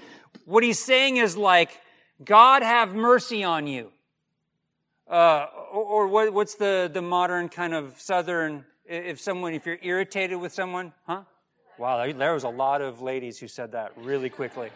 what 0.46 0.64
he's 0.64 0.84
saying 0.84 1.18
is 1.18 1.38
like, 1.38 1.80
God 2.24 2.62
have 2.62 2.94
mercy 2.94 3.44
on 3.44 3.68
you. 3.68 3.92
Uh, 5.10 5.48
or, 5.74 5.84
or 5.84 6.08
what, 6.08 6.34
what's 6.34 6.56
the, 6.56 6.90
the 6.92 7.02
modern 7.02 7.50
kind 7.50 7.74
of 7.74 8.00
southern, 8.00 8.66
if 8.86 9.20
someone, 9.20 9.54
if 9.54 9.66
you're 9.66 9.80
irritated 9.82 10.40
with 10.40 10.54
someone, 10.54 10.94
huh? 11.06 11.24
Wow, 11.78 12.12
there 12.12 12.34
was 12.34 12.44
a 12.44 12.50
lot 12.50 12.82
of 12.82 13.02
ladies 13.02 13.40
who 13.40 13.48
said 13.48 13.72
that 13.72 13.94
really 13.98 14.30
quickly. 14.30 14.70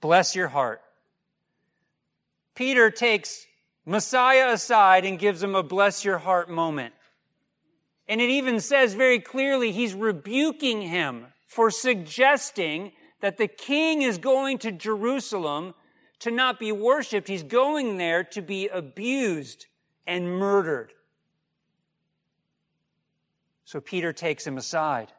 Bless 0.00 0.34
your 0.34 0.48
heart. 0.48 0.80
Peter 2.54 2.90
takes 2.90 3.46
Messiah 3.84 4.52
aside 4.52 5.04
and 5.04 5.18
gives 5.18 5.42
him 5.42 5.54
a 5.54 5.62
bless 5.62 6.04
your 6.04 6.18
heart 6.18 6.50
moment. 6.50 6.94
And 8.12 8.20
it 8.20 8.28
even 8.28 8.60
says 8.60 8.92
very 8.92 9.20
clearly 9.20 9.72
he's 9.72 9.94
rebuking 9.94 10.82
him 10.82 11.28
for 11.46 11.70
suggesting 11.70 12.92
that 13.22 13.38
the 13.38 13.48
king 13.48 14.02
is 14.02 14.18
going 14.18 14.58
to 14.58 14.70
Jerusalem 14.70 15.72
to 16.18 16.30
not 16.30 16.58
be 16.58 16.72
worshiped. 16.72 17.26
He's 17.26 17.42
going 17.42 17.96
there 17.96 18.22
to 18.24 18.42
be 18.42 18.68
abused 18.68 19.64
and 20.06 20.28
murdered. 20.38 20.92
So 23.64 23.80
Peter 23.80 24.12
takes 24.12 24.46
him 24.46 24.58
aside. 24.58 25.10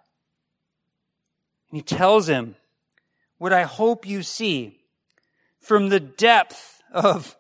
And 1.71 1.77
he 1.77 1.82
tells 1.82 2.29
him, 2.29 2.58
What 3.39 3.53
I 3.53 3.63
hope 3.63 4.06
you 4.06 4.21
see 4.21 4.82
from 5.60 5.89
the 5.89 5.99
depth 5.99 6.79
of 6.91 7.36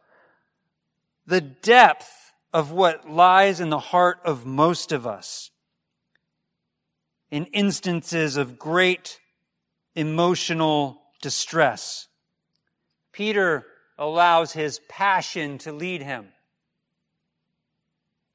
the 1.27 1.41
depth 1.41 2.22
of 2.53 2.71
what 2.71 3.09
lies 3.09 3.59
in 3.59 3.69
the 3.69 3.79
heart 3.79 4.19
of 4.23 4.45
most 4.45 4.91
of 4.91 5.07
us 5.07 5.49
in 7.31 7.45
instances 7.47 8.37
of 8.37 8.59
great 8.59 9.19
emotional 9.95 11.01
distress. 11.21 12.07
Peter 13.11 13.65
allows 13.97 14.51
his 14.51 14.79
passion 14.87 15.57
to 15.57 15.71
lead 15.71 16.03
him. 16.03 16.27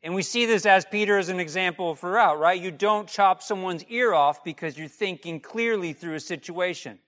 And 0.02 0.14
we 0.14 0.22
see 0.22 0.46
this 0.46 0.66
as 0.66 0.85
Peter 0.85 1.18
as 1.18 1.28
an 1.28 1.38
example 1.38 1.94
throughout, 1.94 2.38
right? 2.38 2.61
You 2.61 2.70
don't 2.70 3.09
chop 3.09 3.42
someone's 3.42 3.85
ear 3.85 4.14
off 4.14 4.42
because 4.42 4.78
you're 4.78 4.88
thinking 4.88 5.40
clearly 5.40 5.92
through 5.92 6.14
a 6.14 6.20
situation. 6.20 6.98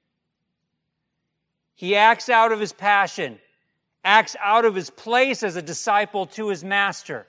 He 1.75 1.97
acts 1.97 2.29
out 2.29 2.53
of 2.53 2.61
his 2.61 2.73
passion, 2.73 3.39
acts 4.05 4.37
out 4.43 4.65
of 4.65 4.75
his 4.75 4.91
place 4.91 5.43
as 5.43 5.57
a 5.57 5.63
disciple 5.63 6.27
to 6.27 6.49
his 6.49 6.65
master, 6.65 7.27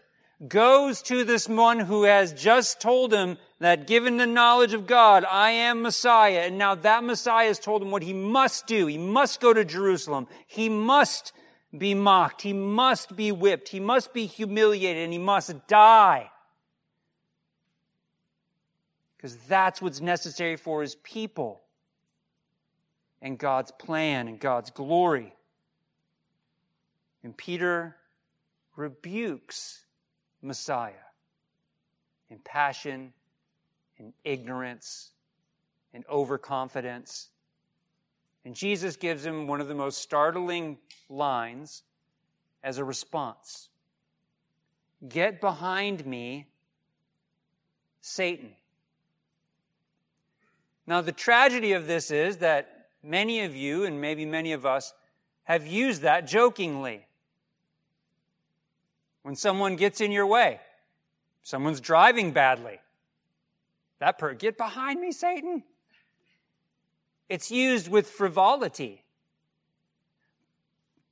goes 0.48 1.02
to 1.04 1.24
this 1.24 1.48
one 1.48 1.80
who 1.80 2.04
has 2.04 2.34
just 2.34 2.82
told 2.82 3.14
him 3.14 3.38
that 3.60 3.86
given 3.86 4.18
the 4.18 4.26
knowledge 4.26 4.74
of 4.74 4.88
God, 4.88 5.24
I 5.30 5.52
am 5.52 5.84
Messiah. 5.84 6.44
And 6.46 6.58
now 6.58 6.76
that 6.76 7.04
Messiah 7.04 7.48
has 7.48 7.60
told 7.60 7.82
him 7.82 7.92
what 7.92 8.02
he 8.02 8.14
must 8.14 8.66
do. 8.66 8.88
He 8.88 8.98
must 8.98 9.40
go 9.40 9.54
to 9.54 9.64
Jerusalem. 9.64 10.28
He 10.48 10.68
must 10.68 11.34
be 11.78 11.94
mocked. 11.94 12.42
He 12.42 12.54
must 12.54 13.16
be 13.16 13.32
whipped. 13.32 13.70
He 13.70 13.80
must 13.80 14.14
be 14.14 14.26
humiliated 14.26 15.04
and 15.04 15.14
he 15.14 15.20
must 15.20 15.68
die. 15.68 16.32
Because 19.16 19.36
that's 19.48 19.80
what's 19.80 20.02
necessary 20.02 20.56
for 20.56 20.82
his 20.82 20.96
people 20.96 21.62
and 23.22 23.38
God's 23.38 23.72
plan 23.72 24.28
and 24.28 24.40
God's 24.40 24.72
glory. 24.72 25.36
And 27.24 27.36
Peter 27.36 27.96
rebukes 28.76 29.86
Messiah 30.42 30.94
in 32.30 32.40
passion 32.40 33.14
in 34.02 34.14
ignorance, 34.24 35.12
in 35.94 36.04
overconfidence. 36.10 37.30
And 38.44 38.56
Jesus 38.56 38.96
gives 38.96 39.24
him 39.24 39.46
one 39.46 39.62
of 39.62 39.68
the 39.68 39.76
most 39.76 40.00
startling 40.00 40.78
lines 41.08 41.84
as 42.64 42.78
a 42.78 42.84
response 42.84 43.70
Get 45.08 45.42
behind 45.42 46.06
me, 46.06 46.46
Satan. 48.02 48.52
Now, 50.86 51.02
the 51.02 51.12
tragedy 51.12 51.74
of 51.74 51.88
this 51.88 52.12
is 52.12 52.38
that 52.38 52.90
many 53.02 53.42
of 53.42 53.56
you, 53.56 53.84
and 53.86 54.00
maybe 54.00 54.26
many 54.26 54.52
of 54.52 54.64
us, 54.64 54.94
have 55.46 55.66
used 55.66 56.04
that 56.04 56.28
jokingly. 56.28 57.08
When 59.24 59.36
someone 59.36 59.76
gets 59.76 60.02
in 60.02 60.12
your 60.12 60.26
way, 60.26 60.60
someone's 61.44 61.80
driving 61.80 62.32
badly, 62.32 62.80
that 64.00 64.18
per 64.18 64.34
get 64.34 64.58
behind 64.58 65.00
me, 65.00 65.12
Satan. 65.12 65.64
It's 67.30 67.52
used 67.52 67.88
with 67.88 68.10
frivolity. 68.10 69.04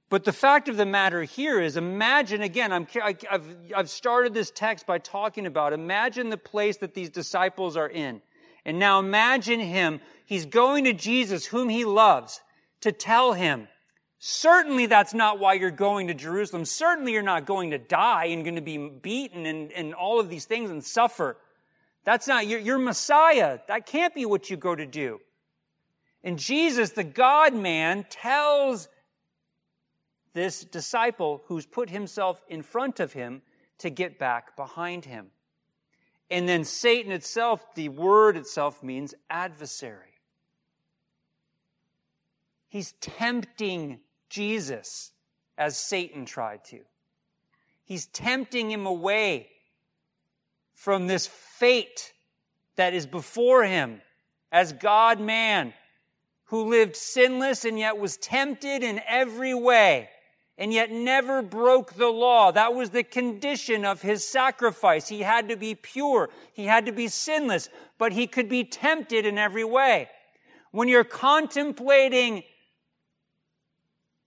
But 0.10 0.24
the 0.24 0.34
fact 0.34 0.68
of 0.68 0.76
the 0.76 0.88
matter 0.88 1.22
here 1.24 1.62
is 1.62 1.78
imagine 1.78 2.42
again, 2.42 2.74
I'm, 2.74 2.88
I've, 3.02 3.56
I've 3.76 3.90
started 3.90 4.34
this 4.34 4.52
text 4.52 4.88
by 4.88 4.98
talking 4.98 5.46
about 5.46 5.72
imagine 5.72 6.30
the 6.30 6.38
place 6.38 6.78
that 6.78 6.96
these 6.96 7.12
disciples 7.12 7.78
are 7.78 7.88
in. 7.88 8.22
And 8.66 8.80
now 8.80 9.00
imagine 9.00 9.60
him, 9.60 10.02
he's 10.26 10.46
going 10.46 10.86
to 10.86 10.94
Jesus, 10.94 11.46
whom 11.46 11.70
he 11.70 11.86
loves, 11.86 12.42
to 12.82 12.92
tell 12.92 13.34
him, 13.34 13.68
certainly 14.20 14.86
that's 14.86 15.14
not 15.14 15.40
why 15.40 15.54
you're 15.54 15.72
going 15.72 16.08
to 16.08 16.14
Jerusalem. 16.14 16.66
Certainly 16.66 17.14
you're 17.14 17.22
not 17.24 17.46
going 17.46 17.72
to 17.72 17.78
die 17.78 18.26
and 18.26 18.44
going 18.44 18.56
to 18.56 18.62
be 18.62 18.78
beaten 18.78 19.46
and, 19.46 19.72
and 19.72 19.94
all 19.94 20.20
of 20.20 20.30
these 20.30 20.46
things 20.46 20.70
and 20.70 20.84
suffer. 20.84 21.38
That's 22.04 22.28
not, 22.28 22.48
you're, 22.48 22.78
Messiah. 22.78 23.60
That 23.68 23.86
can't 23.86 24.14
be 24.14 24.26
what 24.26 24.50
you 24.50 24.58
go 24.58 24.76
to 24.76 24.86
do. 24.86 25.20
And 26.24 26.38
Jesus, 26.38 26.92
the 26.92 27.04
God 27.04 27.54
man, 27.54 28.06
tells 28.10 28.90
this 30.34 30.64
disciple 30.64 31.44
who's 31.48 31.66
put 31.66 31.90
himself 31.90 32.42
in 32.48 32.62
front 32.62 33.00
of 33.00 33.14
him 33.14 33.42
to 33.80 33.90
get 33.90 34.20
back 34.20 34.56
behind 34.56 35.06
him. 35.06 35.28
And 36.30 36.48
then 36.48 36.64
Satan 36.64 37.12
itself, 37.12 37.74
the 37.74 37.90
word 37.90 38.38
itself 38.38 38.84
means 38.84 39.16
adversary. 39.30 40.14
He's 42.68 42.92
tempting 43.02 44.00
Jesus 44.30 45.12
as 45.58 45.78
Satan 45.78 46.26
tried 46.26 46.64
to. 46.66 46.80
He's 47.84 48.06
tempting 48.08 48.70
him 48.70 48.86
away 48.86 49.50
from 50.74 51.08
this 51.08 51.28
fate 51.28 52.14
that 52.76 52.94
is 52.94 53.06
before 53.06 53.64
him 53.64 54.02
as 54.52 54.74
God 54.74 55.20
man 55.20 55.74
who 56.46 56.70
lived 56.70 56.96
sinless 56.96 57.66
and 57.66 57.78
yet 57.78 57.98
was 57.98 58.18
tempted 58.18 58.84
in 58.84 59.02
every 59.08 59.54
way 59.54 60.10
and 60.58 60.74
yet 60.74 60.92
never 60.92 61.42
broke 61.42 61.94
the 61.94 62.10
law. 62.10 62.52
That 62.52 62.74
was 62.74 62.90
the 62.90 63.04
condition 63.04 63.86
of 63.86 64.02
his 64.02 64.28
sacrifice. 64.28 65.08
He 65.08 65.22
had 65.22 65.50
to 65.50 65.56
be 65.56 65.74
pure. 65.74 66.30
He 66.54 66.66
had 66.66 66.86
to 66.86 66.92
be 66.92 67.08
sinless, 67.08 67.70
but 67.98 68.12
he 68.12 68.28
could 68.28 68.50
be 68.50 68.64
tempted 68.66 69.26
in 69.26 69.38
every 69.38 69.64
way. 69.64 70.10
When 70.72 70.88
you're 70.88 71.04
contemplating 71.04 72.44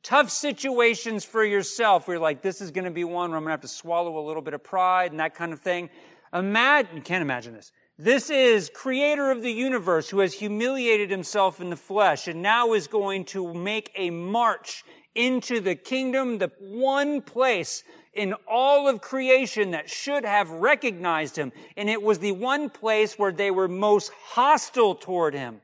tough 0.02 0.30
situations 0.30 1.24
for 1.24 1.44
yourself, 1.44 2.06
you're 2.08 2.18
like, 2.18 2.42
this 2.42 2.60
is 2.60 2.70
going 2.70 2.84
to 2.84 2.90
be 2.90 3.04
one 3.04 3.30
where 3.30 3.38
I'm 3.38 3.44
going 3.44 3.50
to 3.50 3.52
have 3.52 3.60
to 3.60 3.68
swallow 3.68 4.18
a 4.18 4.24
little 4.26 4.42
bit 4.42 4.54
of 4.54 4.62
pride 4.62 5.10
and 5.10 5.20
that 5.20 5.34
kind 5.34 5.52
of 5.52 5.60
thing. 5.60 5.90
Imagine, 6.32 6.96
you 6.96 7.02
can't 7.02 7.22
imagine 7.22 7.52
this. 7.52 7.72
This 7.98 8.30
is 8.30 8.70
creator 8.74 9.30
of 9.30 9.42
the 9.42 9.52
universe 9.52 10.08
who 10.08 10.20
has 10.20 10.32
humiliated 10.32 11.10
himself 11.10 11.60
in 11.60 11.70
the 11.70 11.76
flesh 11.76 12.26
and 12.26 12.42
now 12.42 12.72
is 12.72 12.86
going 12.88 13.26
to 13.26 13.52
make 13.52 13.92
a 13.94 14.10
march 14.10 14.82
into 15.14 15.60
the 15.60 15.74
kingdom, 15.74 16.38
the 16.38 16.50
one 16.58 17.20
place 17.20 17.84
in 18.14 18.34
all 18.48 18.88
of 18.88 19.00
creation 19.00 19.70
that 19.70 19.88
should 19.88 20.24
have 20.24 20.50
recognized 20.50 21.36
him. 21.36 21.52
And 21.76 21.88
it 21.88 22.02
was 22.02 22.18
the 22.18 22.32
one 22.32 22.70
place 22.70 23.18
where 23.18 23.32
they 23.32 23.50
were 23.50 23.68
most 23.68 24.10
hostile 24.12 24.94
toward 24.94 25.34
him. 25.34 25.60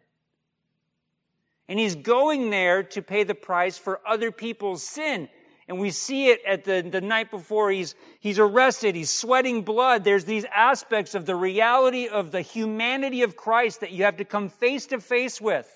And 1.69 1.79
he's 1.79 1.95
going 1.95 2.51
there 2.51 2.83
to 2.83 3.03
pay 3.03 3.25
the 3.25 3.35
price 3.35 3.77
for 3.77 4.01
other 4.07 4.33
people's 4.33 4.83
sin. 4.83 5.29
And 5.69 5.79
we 5.79 5.91
see 5.91 6.29
it 6.29 6.41
at 6.47 6.65
the, 6.65 6.81
the 6.81 7.03
night 7.03 7.31
before 7.31 7.71
he's, 7.71 7.95
he's 8.21 8.39
arrested. 8.39 8.95
He's 8.95 9.11
sweating 9.11 9.63
blood. 9.63 10.03
There's 10.03 10.25
these 10.25 10.47
aspects 10.47 11.15
of 11.15 11.27
the 11.27 11.37
reality 11.37 12.09
of 12.09 12.31
the 12.31 12.41
humanity 12.41 13.23
of 13.23 13.37
Christ 13.37 13.81
that 13.81 13.93
you 13.93 14.05
have 14.05 14.17
to 14.17 14.25
come 14.25 14.49
face 14.49 14.87
to 14.87 15.01
face 15.01 15.43
with. 15.43 15.71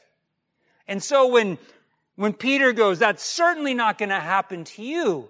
And 0.88 1.02
so 1.02 1.28
when, 1.28 1.58
when 2.16 2.32
Peter 2.32 2.72
goes, 2.72 2.98
that's 2.98 3.22
certainly 3.22 3.74
not 3.74 3.98
going 3.98 4.08
to 4.08 4.20
happen 4.20 4.64
to 4.64 4.82
you. 4.82 5.28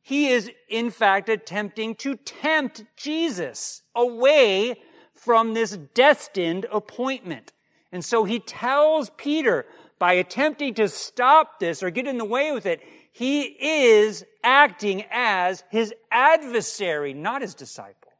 He 0.00 0.28
is 0.28 0.48
in 0.68 0.90
fact 0.90 1.28
attempting 1.28 1.96
to 1.96 2.14
tempt 2.14 2.84
Jesus 2.96 3.82
away 3.96 4.76
from 5.14 5.54
this 5.54 5.76
destined 5.94 6.66
appointment. 6.70 7.52
And 7.92 8.04
so 8.04 8.24
he 8.24 8.38
tells 8.40 9.10
Peter, 9.16 9.66
by 9.98 10.14
attempting 10.14 10.74
to 10.74 10.88
stop 10.88 11.58
this 11.58 11.82
or 11.82 11.90
get 11.90 12.06
in 12.06 12.18
the 12.18 12.24
way 12.24 12.52
with 12.52 12.66
it, 12.66 12.80
he 13.12 13.42
is 13.42 14.24
acting 14.44 15.04
as 15.10 15.64
his 15.70 15.94
adversary, 16.10 17.14
not 17.14 17.42
his 17.42 17.54
disciple. 17.54 18.12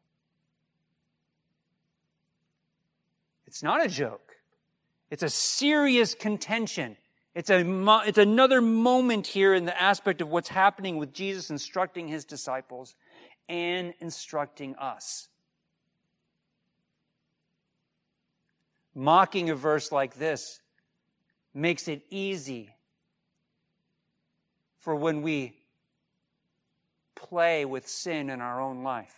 It's 3.47 3.63
not 3.63 3.85
a 3.85 3.89
joke. 3.89 4.37
It's 5.11 5.23
a 5.23 5.29
serious 5.29 6.15
contention. 6.15 6.97
It's, 7.35 7.51
a, 7.51 7.63
it's 8.07 8.19
another 8.19 8.63
moment 8.63 9.27
here 9.27 9.55
in 9.55 9.67
the 9.67 9.81
aspect 9.81 10.23
of 10.23 10.31
what's 10.31 10.49
happening 10.49 10.97
with 10.97 11.13
Jesus 11.13 11.51
instructing 11.51 12.09
his 12.09 12.25
disciples 12.25 12.95
and 13.49 13.93
instructing 14.01 14.75
us. 14.77 15.29
Mocking 18.99 19.51
a 19.51 19.55
verse 19.55 19.93
like 19.93 20.15
this 20.15 20.59
makes 21.53 21.87
it 21.87 22.03
easy 22.09 22.75
for 24.79 24.97
when 24.97 25.21
we 25.21 25.55
play 27.15 27.67
with 27.67 27.87
sin 27.87 28.31
in 28.31 28.41
our 28.41 28.59
own 28.59 28.83
life. 28.83 29.15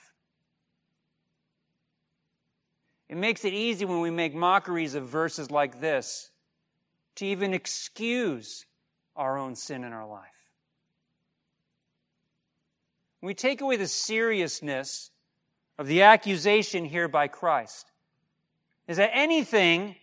It 3.09 3.17
makes 3.17 3.45
it 3.45 3.55
easy 3.55 3.85
when 3.85 4.01
we 4.01 4.11
make 4.11 4.35
mockeries 4.35 4.97
of 4.97 5.07
verses 5.07 5.49
like 5.49 5.81
this 5.81 6.29
to 7.15 7.27
even 7.27 7.55
excuse 7.55 8.67
our 9.15 9.39
own 9.39 9.55
sin 9.55 9.85
in 9.85 9.93
our 9.93 10.09
life. 10.09 10.27
We 13.23 13.35
take 13.35 13.61
away 13.61 13.77
the 13.77 13.87
seriousness 13.87 15.13
of 15.79 15.87
the 15.87 16.03
accusation 16.03 16.85
here 16.85 17.07
by 17.07 17.29
Christ. 17.29 17.88
Is 18.89 18.97
that 18.97 19.11
anything 19.13 19.95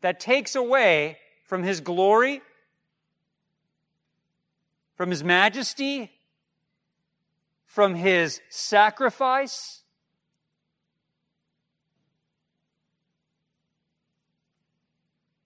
that 0.00 0.18
takes 0.20 0.56
away 0.56 1.18
from 1.44 1.62
his 1.62 1.80
glory, 1.80 2.42
from 4.96 5.10
his 5.10 5.22
majesty, 5.22 6.10
from 7.64 7.94
his 7.94 8.40
sacrifice, 8.50 9.82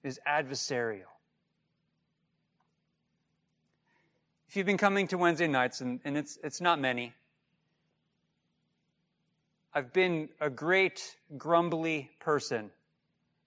is 0.02 0.18
adversarial. 0.26 1.02
If 4.48 4.56
you've 4.56 4.66
been 4.66 4.78
coming 4.78 5.06
to 5.08 5.18
Wednesday 5.18 5.46
nights, 5.46 5.82
and, 5.82 6.00
and 6.04 6.16
it's, 6.16 6.38
it's 6.42 6.60
not 6.62 6.80
many, 6.80 7.12
I've 9.78 9.92
been 9.92 10.28
a 10.40 10.50
great 10.50 11.16
grumbly 11.36 12.10
person 12.18 12.72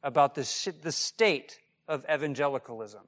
about 0.01 0.33
the, 0.33 0.45
sh- 0.45 0.69
the 0.81 0.93
state 0.93 1.59
of 1.89 2.05
evangelicalism. 2.09 3.01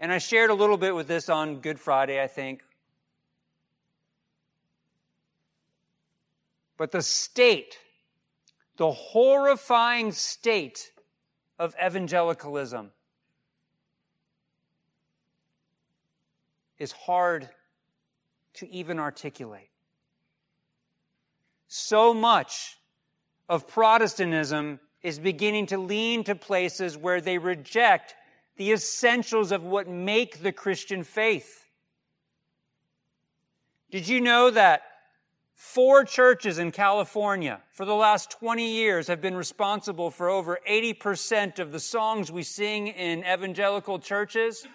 And 0.00 0.10
I 0.10 0.16
shared 0.16 0.48
a 0.48 0.54
little 0.54 0.78
bit 0.78 0.94
with 0.94 1.08
this 1.08 1.28
on 1.28 1.60
Good 1.60 1.78
Friday, 1.78 2.22
I 2.22 2.28
think. 2.28 2.62
But 6.78 6.92
the 6.92 7.02
state, 7.02 7.78
the 8.78 8.90
horrifying 8.90 10.12
state 10.12 10.92
of 11.58 11.74
evangelicalism 11.74 12.90
is 16.78 16.90
hard 16.90 17.50
to 18.54 18.70
even 18.70 18.98
articulate. 18.98 19.68
So 21.74 22.12
much 22.12 22.76
of 23.48 23.66
Protestantism 23.66 24.78
is 25.02 25.18
beginning 25.18 25.66
to 25.68 25.78
lean 25.78 26.22
to 26.24 26.34
places 26.34 26.98
where 26.98 27.20
they 27.20 27.38
reject 27.38 28.14
the 28.56 28.72
essentials 28.72 29.52
of 29.52 29.64
what 29.64 29.88
make 29.88 30.42
the 30.42 30.52
Christian 30.52 31.02
faith. 31.02 31.64
Did 33.90 34.06
you 34.06 34.20
know 34.20 34.50
that 34.50 34.82
Four 35.54 36.04
churches 36.04 36.58
in 36.58 36.72
California 36.72 37.60
for 37.70 37.84
the 37.84 37.94
last 37.94 38.32
20 38.32 38.68
years 38.68 39.06
have 39.06 39.20
been 39.22 39.36
responsible 39.36 40.10
for 40.10 40.28
over 40.28 40.58
80% 40.68 41.60
of 41.60 41.70
the 41.70 41.78
songs 41.78 42.32
we 42.32 42.42
sing 42.42 42.88
in 42.88 43.20
evangelical 43.20 44.00
churches. 44.00 44.66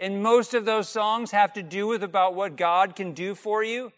And 0.00 0.24
most 0.24 0.52
of 0.52 0.64
those 0.64 0.88
songs 0.88 1.30
have 1.30 1.52
to 1.52 1.62
do 1.62 1.86
with 1.86 2.02
about 2.02 2.34
what 2.34 2.56
God 2.56 2.96
can 2.96 3.12
do 3.12 3.36
for 3.36 3.62
you. 3.62 3.92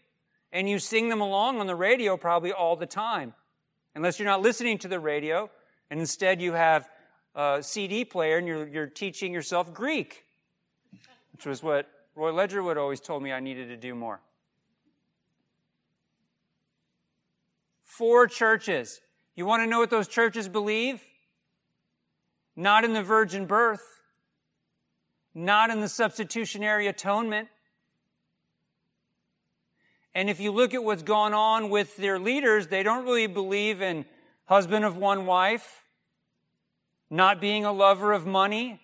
And 0.52 0.68
you 0.68 0.78
sing 0.78 1.08
them 1.08 1.20
along 1.20 1.60
on 1.60 1.66
the 1.66 1.74
radio 1.74 2.16
probably 2.16 2.52
all 2.52 2.76
the 2.76 2.86
time. 2.86 3.34
Unless 3.94 4.18
you're 4.18 4.26
not 4.28 4.42
listening 4.42 4.78
to 4.78 4.88
the 4.88 5.00
radio 5.00 5.50
and 5.90 6.00
instead 6.00 6.40
you 6.40 6.52
have 6.52 6.88
a 7.34 7.58
CD 7.62 8.04
player 8.04 8.38
and 8.38 8.46
you're, 8.46 8.66
you're 8.66 8.86
teaching 8.86 9.32
yourself 9.32 9.72
Greek, 9.72 10.24
which 11.32 11.46
was 11.46 11.62
what 11.62 11.88
Roy 12.14 12.32
Ledgerwood 12.32 12.76
always 12.76 13.00
told 13.00 13.22
me 13.22 13.32
I 13.32 13.40
needed 13.40 13.68
to 13.68 13.76
do 13.76 13.94
more. 13.94 14.20
Four 17.84 18.26
churches. 18.26 19.00
You 19.34 19.46
want 19.46 19.62
to 19.62 19.66
know 19.66 19.78
what 19.78 19.90
those 19.90 20.08
churches 20.08 20.48
believe? 20.48 21.02
Not 22.56 22.84
in 22.84 22.92
the 22.92 23.02
virgin 23.02 23.46
birth, 23.46 24.02
not 25.34 25.70
in 25.70 25.80
the 25.80 25.88
substitutionary 25.88 26.88
atonement. 26.88 27.48
And 30.18 30.28
if 30.28 30.40
you 30.40 30.50
look 30.50 30.74
at 30.74 30.82
what's 30.82 31.04
gone 31.04 31.32
on 31.32 31.70
with 31.70 31.96
their 31.96 32.18
leaders, 32.18 32.66
they 32.66 32.82
don't 32.82 33.04
really 33.04 33.28
believe 33.28 33.80
in 33.80 34.04
husband 34.46 34.84
of 34.84 34.96
one 34.96 35.26
wife, 35.26 35.84
not 37.08 37.40
being 37.40 37.64
a 37.64 37.70
lover 37.70 38.12
of 38.12 38.26
money. 38.26 38.80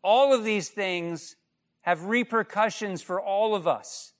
All 0.00 0.32
of 0.32 0.44
these 0.44 0.70
things 0.70 1.36
have 1.82 2.04
repercussions 2.06 3.02
for 3.02 3.20
all 3.20 3.54
of 3.54 3.66
us. 3.66 4.14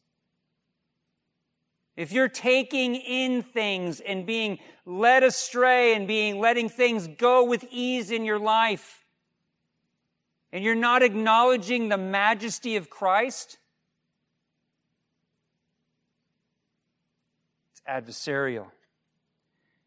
If 1.96 2.12
you're 2.12 2.29
taking 2.29 2.96
in 2.96 3.42
things 3.42 4.00
and 4.00 4.26
being 4.26 4.59
led 4.85 5.22
astray 5.22 5.94
and 5.94 6.07
being 6.07 6.38
letting 6.38 6.68
things 6.68 7.09
go 7.09 7.44
with 7.44 7.64
ease 7.70 8.11
in 8.11 8.26
your 8.26 8.38
life, 8.38 9.06
and 10.57 10.64
you're 10.64 10.75
not 10.75 11.03
acknowledging 11.03 11.90
the 11.90 11.99
majesty 11.99 12.77
of 12.77 12.88
Christ, 12.88 13.59
it's 17.73 17.83
adversarial. 17.87 18.69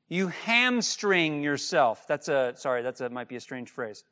You 0.10 0.27
hamstring 0.27 1.41
yourself. 1.41 2.05
That's 2.08 2.27
a, 2.27 2.53
sorry, 2.55 2.84
that's 2.84 3.01
a, 3.01 3.10
might 3.10 3.27
be 3.27 3.36
a 3.36 3.39
strange 3.39 3.71
phrase. 3.71 4.03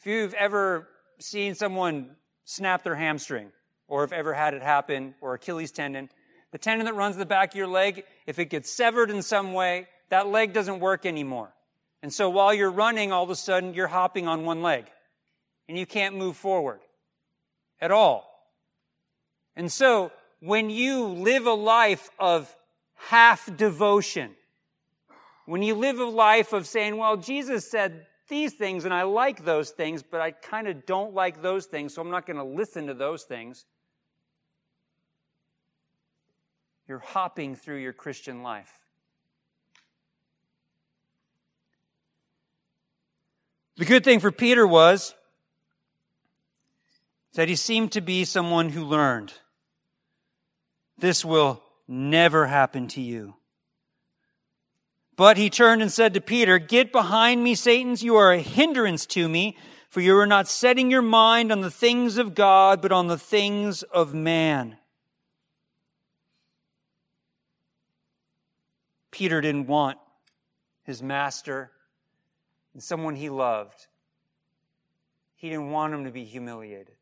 If 0.00 0.06
you've 0.06 0.34
ever 0.34 0.86
seen 1.18 1.54
someone 1.54 2.10
snap 2.44 2.84
their 2.84 2.94
hamstring, 2.94 3.50
or 3.86 4.02
have 4.02 4.12
ever 4.12 4.34
had 4.34 4.52
it 4.52 4.60
happen, 4.60 5.14
or 5.22 5.32
Achilles 5.32 5.72
tendon. 5.72 6.10
The 6.52 6.58
tendon 6.58 6.84
that 6.84 6.94
runs 6.94 7.16
the 7.16 7.24
back 7.24 7.52
of 7.52 7.56
your 7.56 7.68
leg, 7.68 8.04
if 8.26 8.38
it 8.38 8.50
gets 8.50 8.70
severed 8.70 9.10
in 9.10 9.22
some 9.22 9.54
way, 9.54 9.88
that 10.10 10.26
leg 10.26 10.52
doesn't 10.52 10.80
work 10.80 11.06
anymore. 11.06 11.54
And 12.02 12.12
so 12.12 12.30
while 12.30 12.54
you're 12.54 12.70
running, 12.70 13.12
all 13.12 13.24
of 13.24 13.30
a 13.30 13.36
sudden 13.36 13.74
you're 13.74 13.88
hopping 13.88 14.28
on 14.28 14.44
one 14.44 14.62
leg 14.62 14.86
and 15.68 15.78
you 15.78 15.86
can't 15.86 16.16
move 16.16 16.36
forward 16.36 16.80
at 17.80 17.90
all. 17.90 18.24
And 19.56 19.70
so 19.70 20.12
when 20.40 20.70
you 20.70 21.04
live 21.04 21.46
a 21.46 21.52
life 21.52 22.10
of 22.18 22.54
half 22.94 23.54
devotion, 23.56 24.30
when 25.46 25.62
you 25.62 25.74
live 25.74 25.98
a 25.98 26.04
life 26.04 26.52
of 26.52 26.66
saying, 26.66 26.96
well, 26.96 27.16
Jesus 27.16 27.68
said 27.68 28.06
these 28.28 28.52
things 28.54 28.84
and 28.84 28.94
I 28.94 29.02
like 29.02 29.44
those 29.44 29.70
things, 29.70 30.02
but 30.02 30.20
I 30.20 30.30
kind 30.30 30.68
of 30.68 30.86
don't 30.86 31.14
like 31.14 31.42
those 31.42 31.66
things, 31.66 31.94
so 31.94 32.02
I'm 32.02 32.10
not 32.10 32.26
going 32.26 32.36
to 32.36 32.44
listen 32.44 32.86
to 32.86 32.94
those 32.94 33.24
things. 33.24 33.64
You're 36.86 36.98
hopping 36.98 37.56
through 37.56 37.78
your 37.78 37.92
Christian 37.92 38.42
life. 38.42 38.72
The 43.78 43.84
good 43.84 44.02
thing 44.02 44.18
for 44.18 44.32
Peter 44.32 44.66
was 44.66 45.14
that 47.34 47.48
he 47.48 47.54
seemed 47.54 47.92
to 47.92 48.00
be 48.00 48.24
someone 48.24 48.70
who 48.70 48.82
learned. 48.84 49.32
This 50.98 51.24
will 51.24 51.62
never 51.86 52.48
happen 52.48 52.88
to 52.88 53.00
you. 53.00 53.34
But 55.14 55.36
he 55.36 55.48
turned 55.48 55.80
and 55.80 55.92
said 55.92 56.12
to 56.14 56.20
Peter, 56.20 56.58
Get 56.58 56.90
behind 56.90 57.44
me, 57.44 57.54
Satans. 57.54 58.02
You 58.02 58.16
are 58.16 58.32
a 58.32 58.40
hindrance 58.40 59.06
to 59.06 59.28
me, 59.28 59.56
for 59.88 60.00
you 60.00 60.18
are 60.18 60.26
not 60.26 60.48
setting 60.48 60.90
your 60.90 61.02
mind 61.02 61.52
on 61.52 61.60
the 61.60 61.70
things 61.70 62.18
of 62.18 62.34
God, 62.34 62.82
but 62.82 62.90
on 62.90 63.06
the 63.06 63.18
things 63.18 63.84
of 63.84 64.12
man. 64.12 64.76
Peter 69.12 69.40
didn't 69.40 69.68
want 69.68 69.98
his 70.82 71.00
master 71.00 71.70
and 72.78 72.82
someone 72.84 73.16
he 73.16 73.28
loved. 73.28 73.88
He 75.34 75.48
didn't 75.48 75.72
want 75.72 75.92
him 75.92 76.04
to 76.04 76.12
be 76.12 76.22
humiliated. 76.22 76.94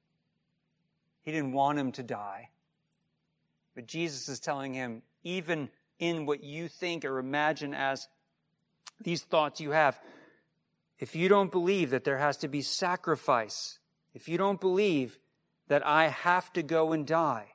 He 1.20 1.32
didn't 1.32 1.52
want 1.52 1.78
him 1.78 1.92
to 1.92 2.02
die. 2.02 2.48
But 3.74 3.86
Jesus 3.86 4.26
is 4.30 4.40
telling 4.40 4.72
him, 4.72 5.02
even 5.22 5.68
in 5.98 6.24
what 6.24 6.42
you 6.42 6.68
think 6.68 7.04
or 7.04 7.18
imagine 7.18 7.74
as 7.74 8.08
these 9.02 9.20
thoughts 9.20 9.60
you 9.60 9.72
have, 9.72 10.00
if 10.98 11.14
you 11.14 11.28
don't 11.28 11.52
believe 11.52 11.90
that 11.90 12.04
there 12.04 12.16
has 12.16 12.38
to 12.38 12.48
be 12.48 12.62
sacrifice, 12.62 13.78
if 14.14 14.30
you 14.30 14.38
don't 14.38 14.62
believe 14.62 15.18
that 15.68 15.86
I 15.86 16.08
have 16.08 16.50
to 16.54 16.62
go 16.62 16.92
and 16.92 17.06
die 17.06 17.48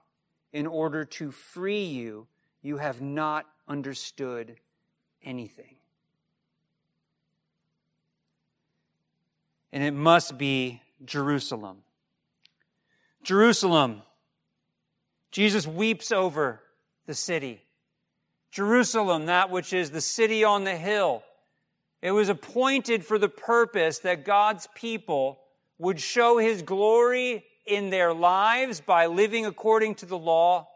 in 0.53 0.67
order 0.67 1.05
to 1.05 1.31
free 1.31 1.85
you, 1.85 2.27
you 2.61 2.77
have 2.77 3.01
not 3.01 3.47
understood 3.67 4.57
anything. 5.23 5.77
And 9.71 9.83
it 9.83 9.93
must 9.93 10.37
be 10.37 10.81
Jerusalem. 11.05 11.77
Jerusalem. 13.23 14.01
Jesus 15.31 15.65
weeps 15.65 16.11
over 16.11 16.61
the 17.05 17.13
city. 17.13 17.61
Jerusalem, 18.51 19.27
that 19.27 19.49
which 19.49 19.71
is 19.71 19.91
the 19.91 20.01
city 20.01 20.43
on 20.43 20.65
the 20.65 20.75
hill. 20.75 21.23
It 22.01 22.11
was 22.11 22.29
appointed 22.29 23.05
for 23.05 23.17
the 23.17 23.29
purpose 23.29 23.99
that 23.99 24.25
God's 24.25 24.67
people 24.75 25.39
would 25.77 25.99
show 25.99 26.37
his 26.37 26.61
glory 26.61 27.45
in 27.65 27.89
their 27.89 28.13
lives 28.13 28.81
by 28.81 29.05
living 29.05 29.45
according 29.45 29.95
to 29.95 30.05
the 30.05 30.17
law 30.17 30.67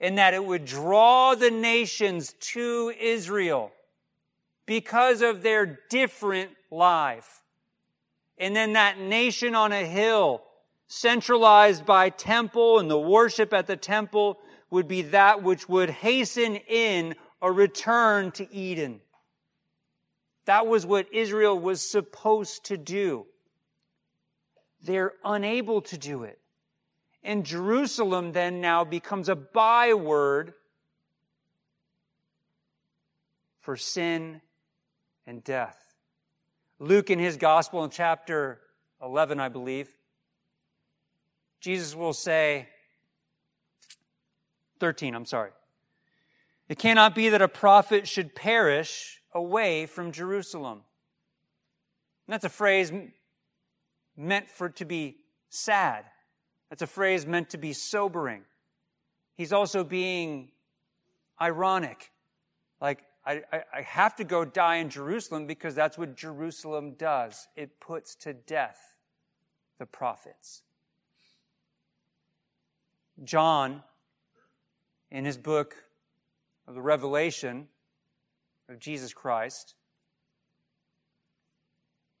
and 0.00 0.18
that 0.18 0.34
it 0.34 0.44
would 0.44 0.64
draw 0.64 1.34
the 1.34 1.50
nations 1.50 2.34
to 2.40 2.92
Israel 3.00 3.70
because 4.66 5.22
of 5.22 5.42
their 5.42 5.78
different 5.88 6.50
life. 6.70 7.41
And 8.42 8.56
then 8.56 8.72
that 8.72 8.98
nation 8.98 9.54
on 9.54 9.70
a 9.70 9.86
hill, 9.86 10.42
centralized 10.88 11.86
by 11.86 12.10
temple 12.10 12.80
and 12.80 12.90
the 12.90 12.98
worship 12.98 13.52
at 13.52 13.68
the 13.68 13.76
temple, 13.76 14.40
would 14.68 14.88
be 14.88 15.02
that 15.02 15.44
which 15.44 15.68
would 15.68 15.90
hasten 15.90 16.56
in 16.56 17.14
a 17.40 17.52
return 17.52 18.32
to 18.32 18.52
Eden. 18.52 19.00
That 20.46 20.66
was 20.66 20.84
what 20.84 21.06
Israel 21.14 21.56
was 21.56 21.88
supposed 21.88 22.64
to 22.64 22.76
do. 22.76 23.26
They're 24.82 25.12
unable 25.24 25.80
to 25.82 25.96
do 25.96 26.24
it. 26.24 26.40
And 27.22 27.46
Jerusalem 27.46 28.32
then 28.32 28.60
now 28.60 28.82
becomes 28.82 29.28
a 29.28 29.36
byword 29.36 30.54
for 33.60 33.76
sin 33.76 34.40
and 35.28 35.44
death. 35.44 35.91
Luke, 36.82 37.10
in 37.10 37.20
his 37.20 37.36
gospel, 37.36 37.84
in 37.84 37.90
chapter 37.90 38.58
11, 39.00 39.38
I 39.38 39.48
believe, 39.48 39.88
Jesus 41.60 41.94
will 41.94 42.12
say, 42.12 42.68
13, 44.80 45.14
I'm 45.14 45.24
sorry. 45.24 45.52
It 46.68 46.78
cannot 46.78 47.14
be 47.14 47.28
that 47.28 47.40
a 47.40 47.46
prophet 47.46 48.08
should 48.08 48.34
perish 48.34 49.22
away 49.32 49.86
from 49.86 50.10
Jerusalem. 50.10 50.82
And 52.26 52.34
that's 52.34 52.44
a 52.44 52.48
phrase 52.48 52.90
meant 54.16 54.50
for 54.50 54.68
to 54.70 54.84
be 54.84 55.18
sad. 55.50 56.04
That's 56.68 56.82
a 56.82 56.88
phrase 56.88 57.24
meant 57.24 57.50
to 57.50 57.58
be 57.58 57.74
sobering. 57.74 58.42
He's 59.36 59.52
also 59.52 59.84
being 59.84 60.50
ironic. 61.40 62.10
Like, 62.80 63.04
I, 63.24 63.42
I, 63.52 63.62
I, 63.72 63.82
have 63.82 64.16
to 64.16 64.24
go 64.24 64.44
die 64.44 64.76
in 64.76 64.90
Jerusalem 64.90 65.46
because 65.46 65.74
that's 65.74 65.96
what 65.96 66.16
Jerusalem 66.16 66.94
does. 66.98 67.46
It 67.54 67.78
puts 67.78 68.16
to 68.16 68.32
death 68.32 68.96
the 69.78 69.86
prophets. 69.86 70.62
John, 73.22 73.82
in 75.10 75.24
his 75.24 75.38
book 75.38 75.76
of 76.66 76.74
the 76.74 76.82
Revelation 76.82 77.68
of 78.68 78.80
Jesus 78.80 79.12
Christ, 79.12 79.74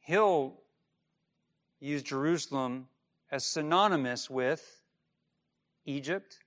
he'll 0.00 0.54
use 1.80 2.02
Jerusalem 2.02 2.86
as 3.30 3.44
synonymous 3.44 4.30
with 4.30 4.82
Egypt 5.84 6.38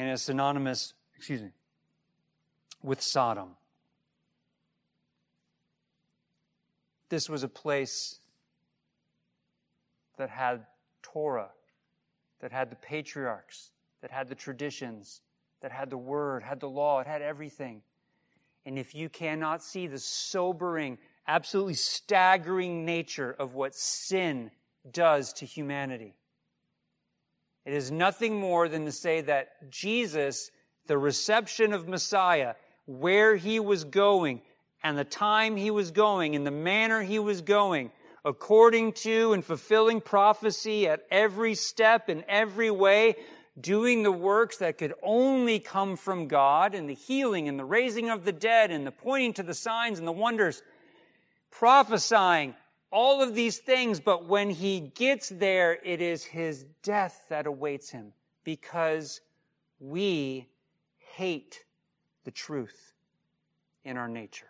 and 0.00 0.08
as 0.08 0.22
synonymous, 0.22 0.94
excuse 1.14 1.42
me, 1.42 1.50
with 2.82 3.02
Sodom. 3.02 3.50
This 7.10 7.28
was 7.28 7.42
a 7.42 7.48
place 7.48 8.18
that 10.16 10.30
had 10.30 10.64
Torah, 11.02 11.50
that 12.40 12.50
had 12.50 12.70
the 12.70 12.76
patriarchs, 12.76 13.72
that 14.00 14.10
had 14.10 14.30
the 14.30 14.34
traditions, 14.34 15.20
that 15.60 15.70
had 15.70 15.90
the 15.90 15.98
word, 15.98 16.42
had 16.42 16.60
the 16.60 16.68
law, 16.68 17.00
it 17.00 17.06
had 17.06 17.20
everything. 17.20 17.82
And 18.64 18.78
if 18.78 18.94
you 18.94 19.10
cannot 19.10 19.62
see 19.62 19.86
the 19.86 19.98
sobering, 19.98 20.96
absolutely 21.28 21.74
staggering 21.74 22.86
nature 22.86 23.36
of 23.38 23.54
what 23.54 23.74
sin 23.74 24.50
does 24.90 25.34
to 25.34 25.44
humanity, 25.44 26.14
it 27.64 27.74
is 27.74 27.90
nothing 27.90 28.38
more 28.38 28.68
than 28.68 28.84
to 28.86 28.92
say 28.92 29.20
that 29.22 29.70
Jesus, 29.70 30.50
the 30.86 30.98
reception 30.98 31.72
of 31.72 31.88
Messiah, 31.88 32.54
where 32.86 33.36
he 33.36 33.60
was 33.60 33.84
going, 33.84 34.40
and 34.82 34.96
the 34.96 35.04
time 35.04 35.56
he 35.56 35.70
was 35.70 35.90
going, 35.90 36.34
and 36.34 36.46
the 36.46 36.50
manner 36.50 37.02
he 37.02 37.18
was 37.18 37.42
going, 37.42 37.92
according 38.24 38.92
to 38.92 39.32
and 39.32 39.44
fulfilling 39.44 40.00
prophecy 40.00 40.88
at 40.88 41.04
every 41.10 41.54
step 41.54 42.08
in 42.08 42.24
every 42.28 42.70
way, 42.70 43.16
doing 43.60 44.02
the 44.02 44.12
works 44.12 44.56
that 44.58 44.78
could 44.78 44.94
only 45.02 45.58
come 45.58 45.96
from 45.96 46.28
God, 46.28 46.74
and 46.74 46.88
the 46.88 46.94
healing 46.94 47.46
and 47.46 47.58
the 47.58 47.64
raising 47.64 48.08
of 48.08 48.24
the 48.24 48.32
dead, 48.32 48.70
and 48.70 48.86
the 48.86 48.90
pointing 48.90 49.34
to 49.34 49.42
the 49.42 49.54
signs 49.54 49.98
and 49.98 50.08
the 50.08 50.12
wonders, 50.12 50.62
prophesying 51.50 52.54
all 52.92 53.22
of 53.22 53.34
these 53.34 53.58
things, 53.58 54.00
but 54.00 54.26
when 54.26 54.50
he 54.50 54.80
gets 54.80 55.28
there, 55.28 55.78
it 55.84 56.00
is 56.00 56.24
his 56.24 56.66
death 56.82 57.26
that 57.28 57.46
awaits 57.46 57.90
him 57.90 58.12
because 58.42 59.20
we 59.78 60.48
hate 60.98 61.64
the 62.24 62.30
truth 62.30 62.94
in 63.84 63.96
our 63.96 64.08
nature. 64.08 64.46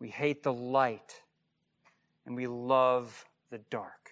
We 0.00 0.08
hate 0.08 0.42
the 0.42 0.52
light 0.52 1.22
and 2.26 2.34
we 2.34 2.48
love 2.48 3.24
the 3.50 3.58
dark. 3.70 4.10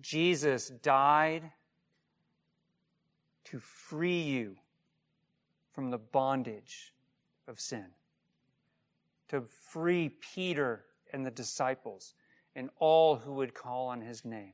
Jesus 0.00 0.70
died 0.82 1.50
to 3.44 3.58
free 3.58 4.22
you 4.22 4.56
from 5.72 5.90
the 5.90 5.98
bondage 5.98 6.94
of 7.46 7.60
sin 7.60 7.86
to 9.34 9.42
free 9.68 10.10
Peter 10.20 10.84
and 11.12 11.26
the 11.26 11.30
disciples 11.30 12.14
and 12.54 12.70
all 12.78 13.16
who 13.16 13.34
would 13.34 13.52
call 13.52 13.88
on 13.88 14.00
his 14.00 14.24
name 14.24 14.52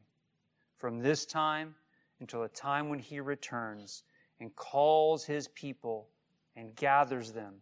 from 0.79 1.01
this 1.01 1.27
time 1.27 1.75
until 2.21 2.41
the 2.41 2.49
time 2.49 2.89
when 2.89 2.99
he 2.99 3.21
returns 3.21 4.05
and 4.41 4.57
calls 4.57 5.23
his 5.23 5.49
people 5.49 6.09
and 6.57 6.75
gathers 6.77 7.33
them 7.33 7.57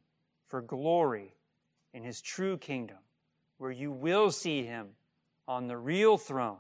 for 0.47 0.63
glory 0.63 1.35
in 1.93 2.05
his 2.05 2.21
true 2.23 2.57
kingdom, 2.57 2.99
where 3.57 3.73
you 3.73 3.91
will 3.91 4.31
see 4.31 4.63
him 4.65 4.87
on 5.49 5.67
the 5.67 5.77
real 5.77 6.17
throne. 6.17 6.59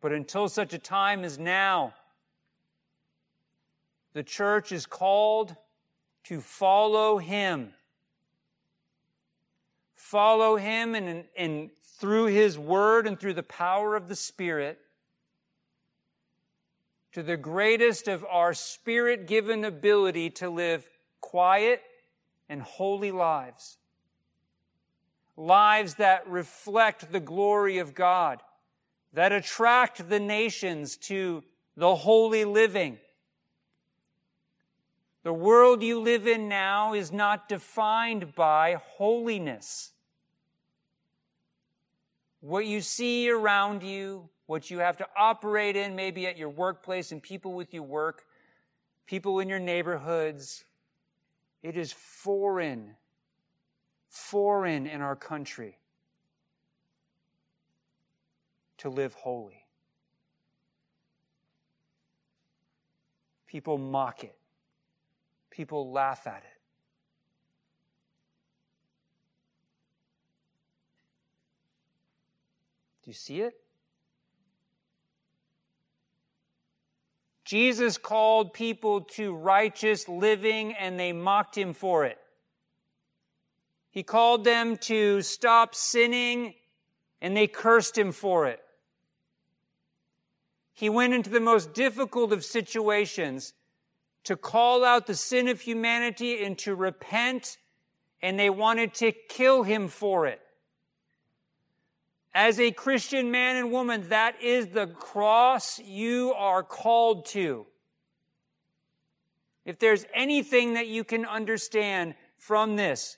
But 0.00 0.12
until 0.12 0.48
such 0.48 0.72
a 0.72 0.78
time 0.78 1.24
as 1.24 1.36
now, 1.36 1.94
the 4.12 4.22
church 4.22 4.70
is 4.70 4.86
called 4.86 5.56
to 6.24 6.40
follow 6.40 7.18
him 7.18 7.72
follow 9.96 10.56
him 10.56 10.94
and, 10.94 11.24
and 11.36 11.70
through 11.98 12.26
his 12.26 12.58
word 12.58 13.06
and 13.06 13.18
through 13.18 13.34
the 13.34 13.42
power 13.42 13.96
of 13.96 14.08
the 14.08 14.16
Spirit, 14.16 14.78
to 17.12 17.22
the 17.22 17.36
greatest 17.36 18.08
of 18.08 18.24
our 18.30 18.52
spirit 18.52 19.26
given 19.26 19.64
ability 19.64 20.28
to 20.28 20.50
live 20.50 20.86
quiet 21.22 21.80
and 22.46 22.60
holy 22.60 23.10
lives. 23.10 23.78
Lives 25.34 25.94
that 25.94 26.28
reflect 26.28 27.10
the 27.10 27.20
glory 27.20 27.78
of 27.78 27.94
God, 27.94 28.42
that 29.14 29.32
attract 29.32 30.10
the 30.10 30.20
nations 30.20 30.98
to 30.98 31.42
the 31.74 31.94
holy 31.94 32.44
living. 32.44 32.98
The 35.26 35.32
world 35.32 35.82
you 35.82 35.98
live 35.98 36.28
in 36.28 36.48
now 36.48 36.94
is 36.94 37.10
not 37.10 37.48
defined 37.48 38.36
by 38.36 38.76
holiness 38.96 39.90
what 42.38 42.64
you 42.64 42.80
see 42.80 43.28
around 43.28 43.82
you, 43.82 44.28
what 44.46 44.70
you 44.70 44.78
have 44.78 44.98
to 44.98 45.06
operate 45.18 45.74
in, 45.74 45.96
maybe 45.96 46.28
at 46.28 46.38
your 46.38 46.48
workplace 46.48 47.10
and 47.10 47.20
people 47.20 47.54
with 47.54 47.74
you 47.74 47.82
work, 47.82 48.24
people 49.04 49.40
in 49.40 49.48
your 49.48 49.58
neighborhoods. 49.58 50.64
It 51.60 51.76
is 51.76 51.90
foreign, 51.90 52.94
foreign 54.08 54.86
in 54.86 55.00
our 55.00 55.16
country 55.16 55.76
to 58.78 58.90
live 58.90 59.14
holy. 59.14 59.64
People 63.48 63.76
mock 63.76 64.22
it, 64.22 64.36
people 65.56 65.90
laugh 65.90 66.26
at 66.26 66.42
it. 66.44 66.60
Do 73.02 73.10
you 73.10 73.14
see 73.14 73.40
it? 73.40 73.54
Jesus 77.44 77.96
called 77.96 78.52
people 78.52 79.02
to 79.02 79.34
righteous 79.34 80.08
living 80.08 80.74
and 80.74 81.00
they 81.00 81.12
mocked 81.12 81.56
him 81.56 81.72
for 81.72 82.04
it. 82.04 82.18
He 83.90 84.02
called 84.02 84.44
them 84.44 84.76
to 84.78 85.22
stop 85.22 85.74
sinning 85.74 86.54
and 87.22 87.34
they 87.34 87.46
cursed 87.46 87.96
him 87.96 88.12
for 88.12 88.46
it. 88.46 88.60
He 90.74 90.90
went 90.90 91.14
into 91.14 91.30
the 91.30 91.40
most 91.40 91.72
difficult 91.72 92.32
of 92.32 92.44
situations 92.44 93.54
to 94.26 94.36
call 94.36 94.84
out 94.84 95.06
the 95.06 95.14
sin 95.14 95.48
of 95.48 95.60
humanity 95.60 96.44
and 96.44 96.58
to 96.58 96.74
repent, 96.74 97.58
and 98.20 98.38
they 98.38 98.50
wanted 98.50 98.92
to 98.94 99.12
kill 99.12 99.62
him 99.62 99.88
for 99.88 100.26
it. 100.26 100.40
As 102.34 102.60
a 102.60 102.70
Christian 102.70 103.30
man 103.30 103.56
and 103.56 103.72
woman, 103.72 104.08
that 104.08 104.42
is 104.42 104.68
the 104.68 104.88
cross 104.88 105.78
you 105.78 106.34
are 106.36 106.62
called 106.62 107.26
to. 107.26 107.66
If 109.64 109.78
there's 109.78 110.04
anything 110.12 110.74
that 110.74 110.86
you 110.86 111.02
can 111.02 111.24
understand 111.24 112.14
from 112.36 112.76
this, 112.76 113.16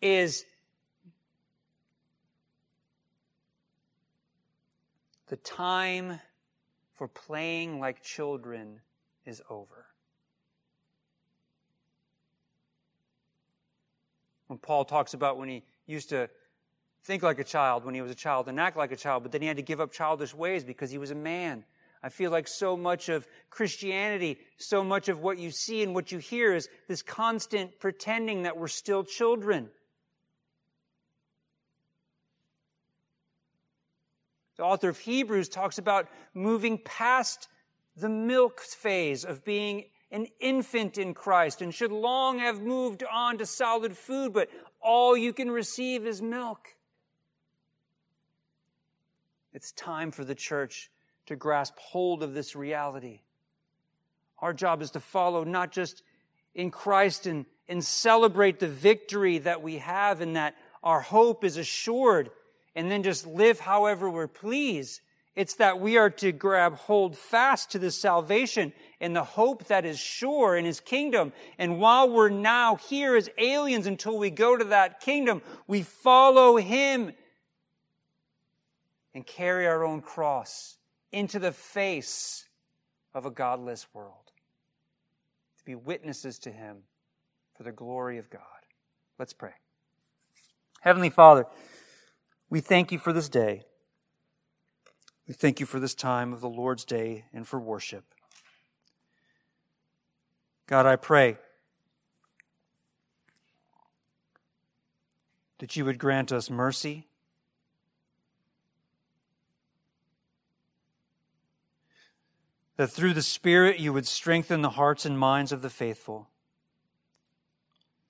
is 0.00 0.44
the 5.28 5.36
time 5.36 6.20
for 6.94 7.08
playing 7.08 7.80
like 7.80 8.02
children 8.02 8.80
is 9.24 9.42
over. 9.50 9.89
When 14.50 14.58
Paul 14.58 14.84
talks 14.84 15.14
about 15.14 15.38
when 15.38 15.48
he 15.48 15.62
used 15.86 16.08
to 16.08 16.28
think 17.04 17.22
like 17.22 17.38
a 17.38 17.44
child 17.44 17.84
when 17.84 17.94
he 17.94 18.02
was 18.02 18.10
a 18.10 18.16
child 18.16 18.48
and 18.48 18.58
act 18.58 18.76
like 18.76 18.90
a 18.90 18.96
child, 18.96 19.22
but 19.22 19.30
then 19.30 19.42
he 19.42 19.46
had 19.46 19.58
to 19.58 19.62
give 19.62 19.80
up 19.80 19.92
childish 19.92 20.34
ways 20.34 20.64
because 20.64 20.90
he 20.90 20.98
was 20.98 21.12
a 21.12 21.14
man. 21.14 21.64
I 22.02 22.08
feel 22.08 22.32
like 22.32 22.48
so 22.48 22.76
much 22.76 23.08
of 23.08 23.28
Christianity, 23.48 24.38
so 24.58 24.82
much 24.82 25.08
of 25.08 25.20
what 25.20 25.38
you 25.38 25.52
see 25.52 25.84
and 25.84 25.94
what 25.94 26.10
you 26.10 26.18
hear 26.18 26.52
is 26.52 26.68
this 26.88 27.00
constant 27.00 27.78
pretending 27.78 28.42
that 28.42 28.56
we're 28.56 28.66
still 28.66 29.04
children. 29.04 29.70
The 34.56 34.64
author 34.64 34.88
of 34.88 34.98
Hebrews 34.98 35.48
talks 35.48 35.78
about 35.78 36.08
moving 36.34 36.76
past 36.78 37.46
the 37.94 38.08
milk 38.08 38.58
phase 38.58 39.24
of 39.24 39.44
being 39.44 39.84
an 40.10 40.26
infant 40.40 40.98
in 40.98 41.14
Christ 41.14 41.62
and 41.62 41.72
should 41.72 41.92
long 41.92 42.38
have 42.38 42.60
moved 42.60 43.04
on 43.04 43.38
to 43.38 43.46
solid 43.46 43.96
food, 43.96 44.32
but 44.32 44.48
all 44.80 45.16
you 45.16 45.32
can 45.32 45.50
receive 45.50 46.06
is 46.06 46.20
milk. 46.20 46.68
It's 49.52 49.72
time 49.72 50.10
for 50.10 50.24
the 50.24 50.34
church 50.34 50.90
to 51.26 51.36
grasp 51.36 51.78
hold 51.78 52.22
of 52.22 52.34
this 52.34 52.56
reality. 52.56 53.20
Our 54.38 54.52
job 54.52 54.82
is 54.82 54.90
to 54.92 55.00
follow 55.00 55.44
not 55.44 55.70
just 55.70 56.02
in 56.54 56.70
Christ 56.70 57.26
and, 57.26 57.46
and 57.68 57.84
celebrate 57.84 58.58
the 58.58 58.68
victory 58.68 59.38
that 59.38 59.62
we 59.62 59.78
have 59.78 60.20
and 60.20 60.36
that 60.36 60.54
our 60.82 61.00
hope 61.00 61.44
is 61.44 61.56
assured 61.56 62.30
and 62.74 62.90
then 62.90 63.02
just 63.02 63.26
live 63.26 63.60
however 63.60 64.08
we're 64.08 64.28
pleased. 64.28 65.00
It's 65.36 65.54
that 65.54 65.80
we 65.80 65.96
are 65.96 66.10
to 66.10 66.32
grab 66.32 66.74
hold 66.74 67.16
fast 67.16 67.70
to 67.70 67.78
the 67.78 67.90
salvation 67.90 68.72
and 69.00 69.14
the 69.14 69.24
hope 69.24 69.66
that 69.66 69.84
is 69.84 69.98
sure 69.98 70.56
in 70.56 70.64
his 70.64 70.80
kingdom. 70.80 71.32
And 71.58 71.78
while 71.78 72.10
we're 72.10 72.28
now 72.28 72.76
here 72.76 73.16
as 73.16 73.30
aliens 73.38 73.86
until 73.86 74.18
we 74.18 74.30
go 74.30 74.56
to 74.56 74.64
that 74.64 75.00
kingdom, 75.00 75.42
we 75.66 75.82
follow 75.82 76.56
him 76.56 77.12
and 79.14 79.26
carry 79.26 79.66
our 79.66 79.84
own 79.84 80.00
cross 80.00 80.76
into 81.12 81.38
the 81.38 81.52
face 81.52 82.46
of 83.14 83.26
a 83.26 83.30
godless 83.30 83.86
world, 83.92 84.32
to 85.58 85.64
be 85.64 85.74
witnesses 85.74 86.38
to 86.40 86.50
Him 86.50 86.78
for 87.56 87.64
the 87.64 87.72
glory 87.72 88.18
of 88.18 88.30
God. 88.30 88.42
Let's 89.18 89.32
pray. 89.32 89.54
Heavenly 90.80 91.10
Father, 91.10 91.46
we 92.48 92.60
thank 92.60 92.92
you 92.92 92.98
for 92.98 93.12
this 93.12 93.28
day. 93.28 93.62
We 95.26 95.34
thank 95.34 95.60
you 95.60 95.66
for 95.66 95.78
this 95.78 95.94
time 95.94 96.32
of 96.32 96.40
the 96.40 96.48
Lord's 96.48 96.84
day 96.84 97.24
and 97.32 97.46
for 97.46 97.60
worship. 97.60 98.04
God, 100.66 100.86
I 100.86 100.96
pray 100.96 101.36
that 105.58 105.76
you 105.76 105.84
would 105.84 105.98
grant 105.98 106.32
us 106.32 106.50
mercy 106.50 107.06
that 112.76 112.88
through 112.88 113.12
the 113.12 113.20
Spirit 113.20 113.78
you 113.78 113.92
would 113.92 114.06
strengthen 114.06 114.62
the 114.62 114.70
hearts 114.70 115.04
and 115.04 115.18
minds 115.18 115.52
of 115.52 115.60
the 115.60 115.68
faithful 115.68 116.30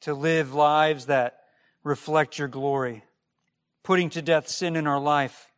to 0.00 0.14
live 0.14 0.54
lives 0.54 1.06
that 1.06 1.40
reflect 1.82 2.38
your 2.38 2.46
glory, 2.46 3.02
putting 3.82 4.08
to 4.10 4.22
death 4.22 4.46
sin 4.46 4.76
in 4.76 4.86
our 4.86 5.00
life, 5.00 5.49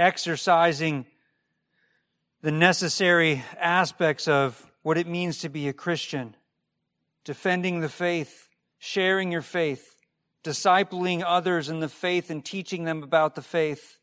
exercising 0.00 1.06
the 2.42 2.50
necessary 2.50 3.44
aspects 3.58 4.26
of 4.26 4.66
what 4.82 4.96
it 4.96 5.06
means 5.06 5.38
to 5.38 5.48
be 5.48 5.68
a 5.68 5.72
Christian, 5.72 6.34
defending 7.24 7.80
the 7.80 7.88
faith, 7.88 8.48
sharing 8.78 9.30
your 9.30 9.42
faith, 9.42 9.94
discipling 10.42 11.22
others 11.24 11.68
in 11.68 11.80
the 11.80 11.88
faith 11.88 12.30
and 12.30 12.44
teaching 12.44 12.84
them 12.84 13.02
about 13.02 13.34
the 13.34 13.42
faith 13.42 13.98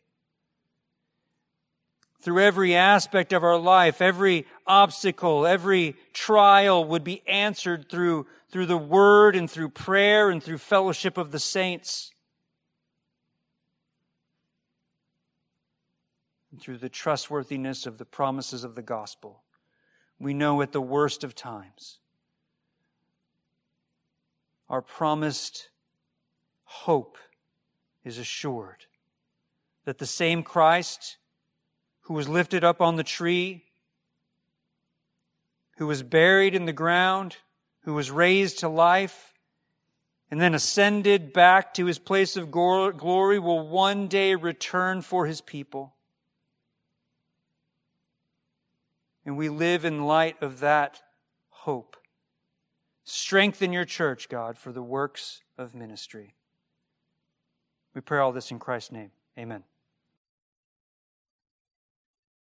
through 2.21 2.43
every 2.43 2.75
aspect 2.75 3.31
of 3.31 3.43
our 3.43 3.57
life, 3.57 4.01
every 4.01 4.45
obstacle, 4.65 5.45
every 5.45 5.95
trial 6.13 6.83
would 6.83 7.03
be 7.03 7.21
answered 7.27 7.89
through, 7.89 8.25
through 8.51 8.65
the 8.65 8.77
word 8.77 9.35
and 9.35 9.49
through 9.49 9.69
prayer 9.69 10.29
and 10.29 10.43
through 10.43 10.57
fellowship 10.57 11.17
of 11.17 11.31
the 11.31 11.39
saints. 11.39 12.11
And 16.57 16.63
through 16.63 16.79
the 16.79 16.89
trustworthiness 16.89 17.85
of 17.85 17.99
the 17.99 18.05
promises 18.05 18.63
of 18.63 18.73
the 18.73 18.81
gospel. 18.81 19.43
We 20.17 20.33
know 20.33 20.63
at 20.63 20.71
the 20.71 20.81
worst 20.81 21.23
of 21.23 21.35
times, 21.35 21.99
our 24.67 24.81
promised 24.81 25.69
hope 26.63 27.19
is 28.03 28.17
assured 28.17 28.87
that 29.85 29.99
the 29.99 30.07
same 30.07 30.41
Christ 30.41 31.17
who 32.01 32.15
was 32.15 32.27
lifted 32.27 32.63
up 32.63 32.81
on 32.81 32.95
the 32.95 33.03
tree, 33.03 33.65
who 35.77 35.85
was 35.85 36.01
buried 36.01 36.55
in 36.55 36.65
the 36.65 36.73
ground, 36.73 37.37
who 37.81 37.93
was 37.93 38.09
raised 38.09 38.57
to 38.59 38.67
life, 38.67 39.31
and 40.31 40.41
then 40.41 40.55
ascended 40.55 41.33
back 41.33 41.75
to 41.75 41.85
his 41.85 41.99
place 41.99 42.35
of 42.35 42.49
glory, 42.49 43.37
will 43.37 43.67
one 43.67 44.07
day 44.07 44.33
return 44.33 45.03
for 45.03 45.27
his 45.27 45.39
people. 45.39 45.93
And 49.27 49.35
we 49.35 49.49
live 49.49 49.83
in 49.83 50.05
light 50.05 50.41
of 50.41 50.61
that 50.61 51.01
hope. 51.49 51.97
Strengthen 53.03 53.73
your 53.73 53.83
church, 53.83 54.29
God, 54.29 54.57
for 54.57 54.71
the 54.71 54.81
works 54.81 55.41
of 55.57 55.75
ministry. 55.75 56.33
We 57.93 57.99
pray 57.99 58.19
all 58.19 58.31
this 58.31 58.51
in 58.51 58.59
Christ's 58.59 58.93
name. 58.93 59.11
Amen. 59.37 59.65